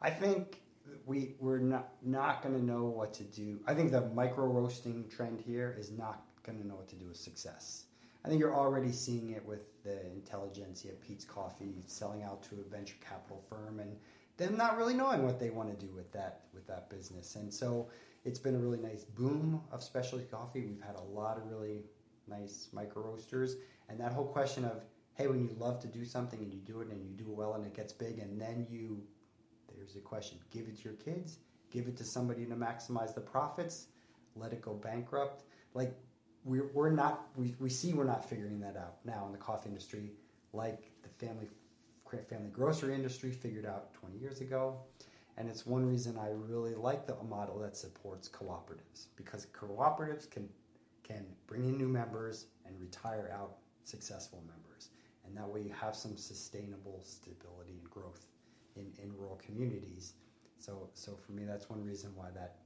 [0.00, 0.60] I think
[1.04, 3.60] we we're not not going to know what to do.
[3.66, 7.08] I think the micro roasting trend here is not going to know what to do
[7.08, 7.84] with success.
[8.24, 12.70] I think you're already seeing it with the Intelligentsia Peet's Coffee selling out to a
[12.70, 13.96] venture capital firm and
[14.36, 17.36] them not really knowing what they want to do with that with that business.
[17.36, 17.88] And so
[18.24, 20.64] it's been a really nice boom of specialty coffee.
[20.64, 21.84] We've had a lot of really
[22.28, 23.56] nice micro roasters,
[23.88, 24.82] and that whole question of
[25.14, 27.34] hey, when you love to do something and you do it and you do it
[27.34, 29.02] well and it gets big, and then you
[29.76, 31.38] there's the question: give it to your kids,
[31.70, 33.86] give it to somebody to maximize the profits,
[34.34, 35.44] let it go bankrupt.
[35.74, 35.94] Like
[36.44, 39.68] we're we're not we, we see we're not figuring that out now in the coffee
[39.68, 40.12] industry,
[40.52, 41.48] like the family
[42.28, 44.78] family grocery industry figured out 20 years ago.
[45.38, 50.48] And it's one reason I really like the model that supports cooperatives because cooperatives can
[51.02, 54.88] can bring in new members and retire out successful members.
[55.24, 58.26] And that way you have some sustainable stability and growth
[58.74, 60.14] in, in rural communities.
[60.58, 62.56] So so for me that's one reason why that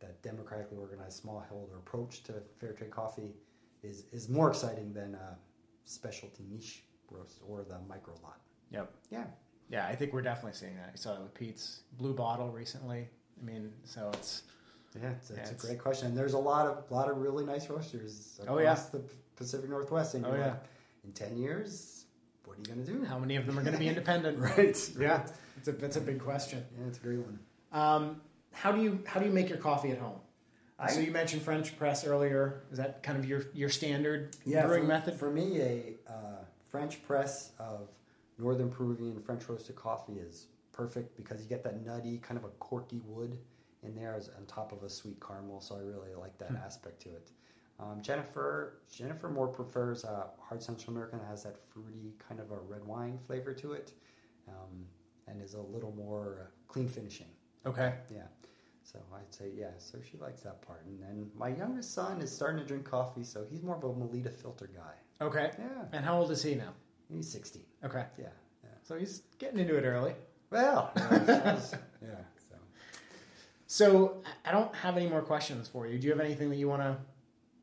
[0.00, 3.34] that democratically organized smallholder approach to fair trade coffee
[3.82, 5.36] is, is more exciting than a
[5.84, 8.40] specialty niche roast or the micro lot.
[8.70, 8.90] Yep.
[9.10, 9.24] Yeah.
[9.70, 10.90] Yeah, I think we're definitely seeing that.
[10.92, 13.08] I saw it with Peet's Blue Bottle recently.
[13.40, 14.42] I mean, so it's
[15.00, 16.08] Yeah, it's, it's Yeah, a it's- great question.
[16.08, 18.74] And there's a lot of lot of really nice roasters across Oh, yeah.
[18.92, 19.02] the
[19.36, 20.14] Pacific Northwest.
[20.14, 20.46] And Oh, you're yeah.
[20.52, 20.62] like,
[21.04, 22.06] in ten years,
[22.44, 23.04] what are you going to do?
[23.04, 24.38] how many of them are going to be independent?
[24.56, 24.90] Right.
[24.98, 25.26] Yeah,
[25.58, 26.64] it's a that's a big question.
[26.80, 27.38] Yeah, it's a great one.
[27.72, 28.20] Um,
[28.52, 30.18] how do you how do you make your coffee at home?
[30.78, 32.62] I- so you mentioned French press earlier.
[32.72, 35.14] Is that kind of your your standard Yeah, brewing for, method?
[35.14, 36.12] For me, a uh,
[36.70, 37.88] French press of
[38.38, 42.50] Northern Peruvian French roasted coffee is perfect because you get that nutty, kind of a
[42.60, 43.36] corky wood
[43.82, 45.60] in there as on top of a sweet caramel.
[45.60, 47.30] So I really like that aspect to it.
[47.80, 52.50] Um, Jennifer Jennifer more prefers uh, hard Central American that has that fruity kind of
[52.50, 53.92] a red wine flavor to it,
[54.48, 54.84] um,
[55.28, 57.28] and is a little more uh, clean finishing.
[57.66, 57.94] Okay.
[58.12, 58.22] Yeah.
[58.82, 59.70] So I'd say yeah.
[59.78, 60.84] So she likes that part.
[60.86, 63.88] And then my youngest son is starting to drink coffee, so he's more of a
[63.88, 65.24] Melitta filter guy.
[65.24, 65.50] Okay.
[65.58, 65.84] Yeah.
[65.92, 66.72] And how old is he now?
[67.12, 67.62] He's 16.
[67.84, 68.04] Okay.
[68.18, 68.26] Yeah.
[68.62, 68.70] Yeah.
[68.82, 70.14] So he's getting into it early.
[70.50, 70.92] Well.
[70.96, 71.56] yeah.
[72.48, 72.56] So.
[73.66, 75.98] So I- don't have any more questions for you.
[75.98, 76.96] Do you have anything that you want to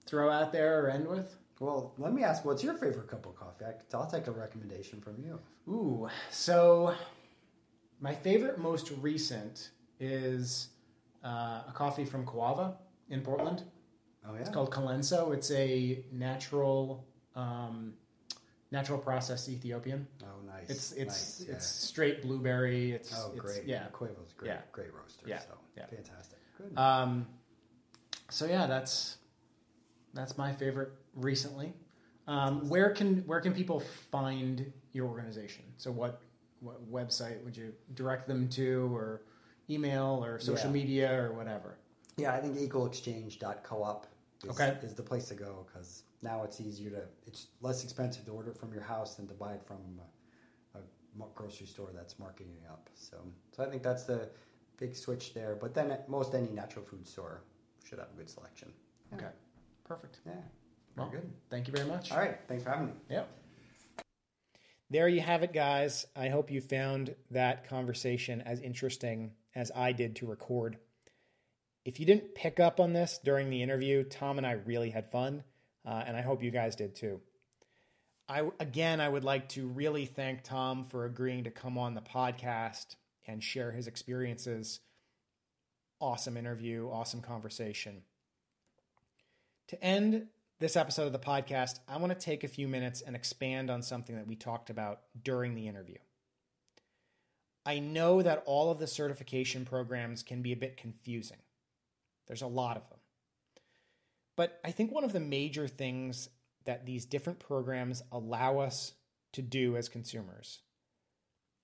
[0.05, 1.35] throw out there or end with?
[1.59, 3.65] Well, let me ask, what's your favorite cup of coffee?
[3.65, 5.39] I, I'll take a recommendation from you.
[5.69, 6.93] Ooh, so
[8.01, 9.69] my favorite, most recent
[9.99, 10.67] is
[11.23, 12.75] uh, a coffee from Coava
[13.09, 13.63] in Portland.
[14.27, 14.41] Oh yeah.
[14.41, 15.33] It's called Kilenso.
[15.33, 17.93] It's a natural, um,
[18.71, 20.07] natural processed Ethiopian.
[20.23, 20.69] Oh nice.
[20.69, 21.45] It's it's nice.
[21.47, 21.55] yeah.
[21.55, 22.91] it's straight blueberry.
[22.91, 23.63] It's oh it's, great.
[23.65, 23.85] Yeah.
[23.91, 24.49] Coava's great.
[24.49, 24.61] Yeah.
[24.71, 25.25] Great roaster.
[25.27, 25.39] Yeah.
[25.39, 25.85] So Yeah.
[25.87, 26.39] fantastic.
[26.57, 26.77] Good.
[26.77, 27.27] Um,
[28.29, 29.17] so yeah, that's
[30.13, 31.73] that's my favorite recently.
[32.27, 35.63] Um, where can where can people find your organization?
[35.77, 36.21] So what
[36.59, 39.21] what website would you direct them to, or
[39.69, 40.73] email, or social Yeah.
[40.73, 41.77] media, or whatever?
[42.17, 44.07] yeah, I think equalexchange.coop
[44.43, 44.77] is, Okay.
[44.81, 48.51] is the place to go because now it's easier to it's less expensive to order
[48.51, 49.77] it from your house than to buy it from
[50.75, 52.89] a, a grocery store that's marketing it up.
[52.95, 53.17] So
[53.55, 54.27] so I think that's the
[54.77, 55.55] big switch there.
[55.55, 57.43] But then at most any natural food store
[57.87, 58.73] should have a good selection.
[59.11, 59.17] Yeah.
[59.17, 59.31] Okay.
[59.85, 60.19] Perfect.
[60.25, 60.33] Yeah.
[60.97, 61.31] Well, Very good.
[61.49, 62.11] Thank you very much.
[62.11, 62.37] All right.
[62.47, 62.93] Thanks for having me.
[63.09, 63.29] Yep.
[64.89, 66.05] There you have it, guys.
[66.15, 70.77] I hope you found that conversation as interesting as I did to record.
[71.85, 75.11] If you didn't pick up on this during the interview, Tom and I really had
[75.11, 75.43] fun,
[75.85, 77.21] uh, and I hope you guys did too.
[78.27, 82.01] I again, I would like to really thank Tom for agreeing to come on the
[82.01, 82.95] podcast
[83.27, 84.79] and share his experiences.
[86.01, 88.01] Awesome interview, awesome conversation.
[89.69, 90.27] To end
[90.59, 93.81] this episode of the podcast, I want to take a few minutes and expand on
[93.81, 95.97] something that we talked about during the interview.
[97.65, 101.39] I know that all of the certification programs can be a bit confusing.
[102.27, 102.99] There's a lot of them.
[104.35, 106.29] But I think one of the major things
[106.65, 108.93] that these different programs allow us
[109.33, 110.61] to do as consumers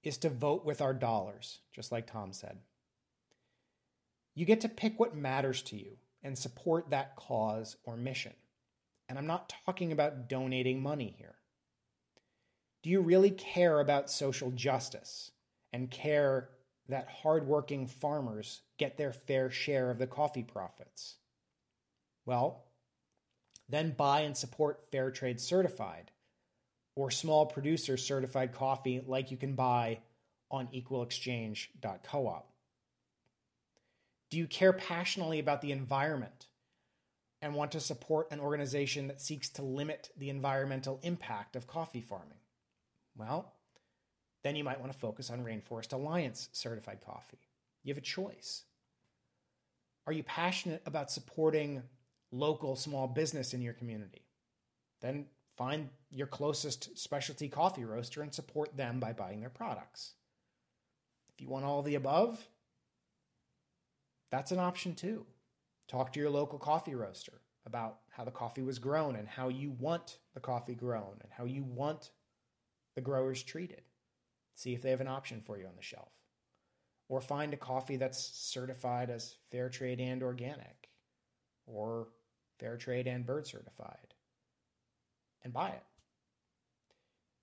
[0.03, 2.57] is to vote with our dollars, just like Tom said.
[4.33, 8.33] You get to pick what matters to you and support that cause or mission.
[9.09, 11.35] And I'm not talking about donating money here.
[12.83, 15.31] Do you really care about social justice
[15.73, 16.49] and care
[16.87, 21.17] that hardworking farmers get their fair share of the coffee profits?
[22.25, 22.65] Well,
[23.67, 26.11] then buy and support Fair Trade Certified
[26.95, 29.99] or small producer certified coffee like you can buy
[30.49, 32.43] on equalexchange.coop.
[34.29, 36.47] Do you care passionately about the environment
[37.41, 42.01] and want to support an organization that seeks to limit the environmental impact of coffee
[42.01, 42.37] farming?
[43.17, 43.53] Well,
[44.43, 47.39] then you might want to focus on Rainforest Alliance certified coffee.
[47.83, 48.63] You have a choice.
[50.07, 51.83] Are you passionate about supporting
[52.31, 54.25] local small business in your community?
[55.01, 55.25] Then
[55.57, 60.13] find your closest specialty coffee roaster and support them by buying their products.
[61.33, 62.47] If you want all the above,
[64.31, 65.25] that's an option too.
[65.87, 69.71] Talk to your local coffee roaster about how the coffee was grown and how you
[69.71, 72.11] want the coffee grown and how you want
[72.95, 73.81] the growers treated.
[74.55, 76.11] See if they have an option for you on the shelf.
[77.09, 80.89] Or find a coffee that's certified as fair trade and organic
[81.65, 82.07] or
[82.61, 84.13] fair trade and bird certified
[85.43, 85.83] and buy it.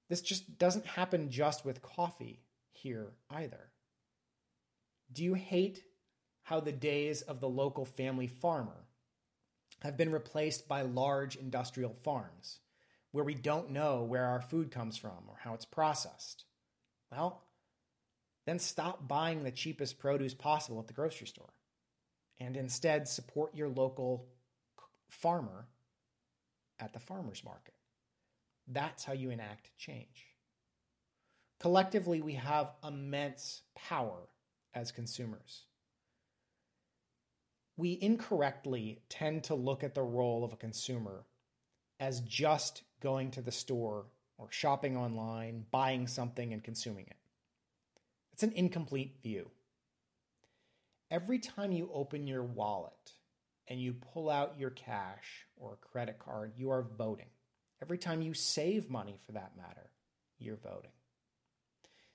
[0.09, 2.41] This just doesn't happen just with coffee
[2.71, 3.71] here either.
[5.13, 5.83] Do you hate
[6.45, 8.87] how the days of the local family farmer
[9.83, 12.61] have been replaced by large industrial farms
[13.11, 16.45] where we don't know where our food comes from or how it's processed?
[17.11, 17.43] Well,
[18.47, 21.53] then stop buying the cheapest produce possible at the grocery store
[22.41, 24.29] and instead support your local
[25.09, 25.67] farmer
[26.79, 27.75] at the farmer's market.
[28.67, 30.27] That's how you enact change.
[31.59, 34.29] Collectively, we have immense power
[34.75, 35.65] as consumers.
[37.77, 41.25] We incorrectly tend to look at the role of a consumer
[42.01, 44.07] as just going to the store
[44.37, 47.17] or shopping online, buying something, and consuming it.
[48.33, 49.51] It's an incomplete view.
[51.11, 53.15] Every time you open your wallet
[53.69, 57.29] and you pull out your cash or a credit card, you are voting.
[57.83, 59.91] Every time you save money, for that matter,
[60.39, 60.91] you're voting.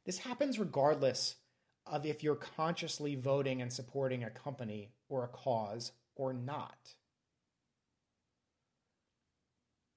[0.06, 1.36] This happens regardless
[1.86, 6.96] of if you're consciously voting and supporting a company or a cause or not.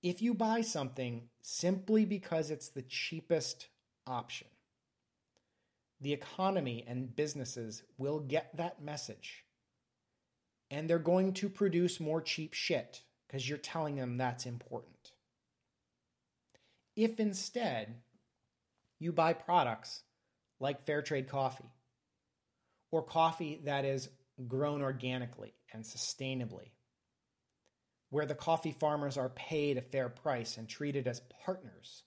[0.03, 3.69] If you buy something simply because it's the cheapest
[4.07, 4.49] option,
[6.01, 9.46] the economy and businesses will get that message.
[10.71, 15.13] And they're going to produce more cheap shit because you're telling them that's important.
[16.97, 17.97] If instead
[18.99, 20.03] you buy products
[20.59, 21.71] like fair trade coffee
[22.91, 24.09] or coffee that is
[24.49, 26.71] grown organically and sustainably,
[28.11, 32.05] where the coffee farmers are paid a fair price and treated as partners,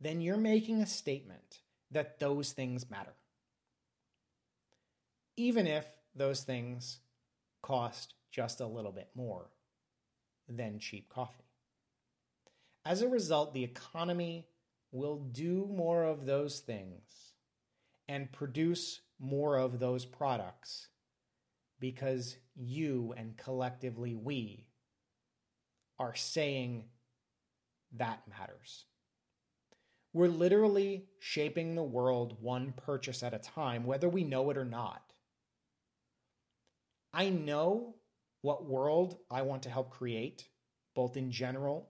[0.00, 3.14] then you're making a statement that those things matter.
[5.36, 6.98] Even if those things
[7.66, 9.50] cost just a little bit more
[10.48, 11.44] than cheap coffee.
[12.84, 14.46] As a result, the economy
[14.92, 17.02] will do more of those things
[18.08, 20.88] and produce more of those products
[21.80, 24.68] because you and collectively we
[25.98, 26.84] are saying
[27.96, 28.84] that matters.
[30.12, 34.64] We're literally shaping the world one purchase at a time, whether we know it or
[34.64, 35.05] not.
[37.16, 37.94] I know
[38.42, 40.46] what world I want to help create,
[40.94, 41.88] both in general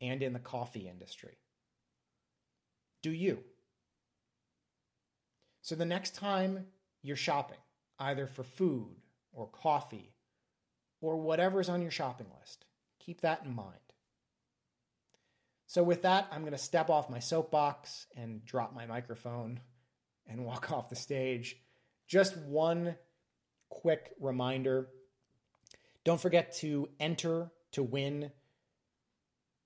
[0.00, 1.36] and in the coffee industry.
[3.02, 3.40] Do you?
[5.62, 6.66] So the next time
[7.02, 7.58] you're shopping,
[7.98, 8.94] either for food
[9.32, 10.14] or coffee
[11.00, 12.64] or whatever's on your shopping list,
[13.00, 13.78] keep that in mind.
[15.66, 19.60] So, with that, I'm going to step off my soapbox and drop my microphone
[20.26, 21.56] and walk off the stage.
[22.06, 22.96] Just one
[23.68, 24.88] quick reminder
[26.04, 28.30] don't forget to enter to win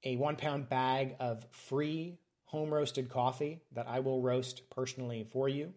[0.03, 5.49] a one pound bag of free home roasted coffee that I will roast personally for
[5.49, 5.73] you.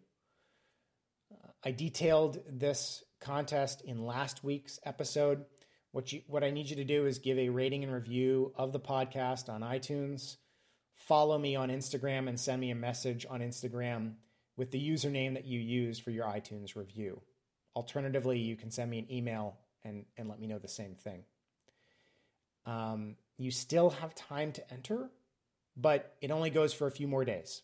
[1.63, 5.45] I detailed this contest in last week's episode.
[5.91, 8.71] What you what I need you to do is give a rating and review of
[8.71, 10.37] the podcast on iTunes.
[10.95, 14.13] Follow me on Instagram and send me a message on Instagram
[14.57, 17.21] with the username that you use for your iTunes review.
[17.75, 21.23] Alternatively, you can send me an email and, and let me know the same thing.
[22.65, 25.09] Um, you still have time to enter,
[25.75, 27.61] but it only goes for a few more days.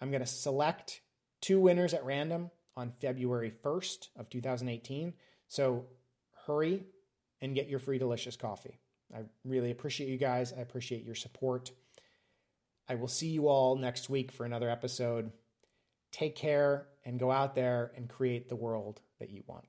[0.00, 1.00] I'm going to select
[1.40, 5.14] two winners at random on February 1st of 2018.
[5.48, 5.86] So
[6.46, 6.84] hurry
[7.40, 8.78] and get your free delicious coffee.
[9.14, 10.52] I really appreciate you guys.
[10.52, 11.70] I appreciate your support.
[12.88, 15.30] I will see you all next week for another episode.
[16.16, 19.66] Take care and go out there and create the world that you want.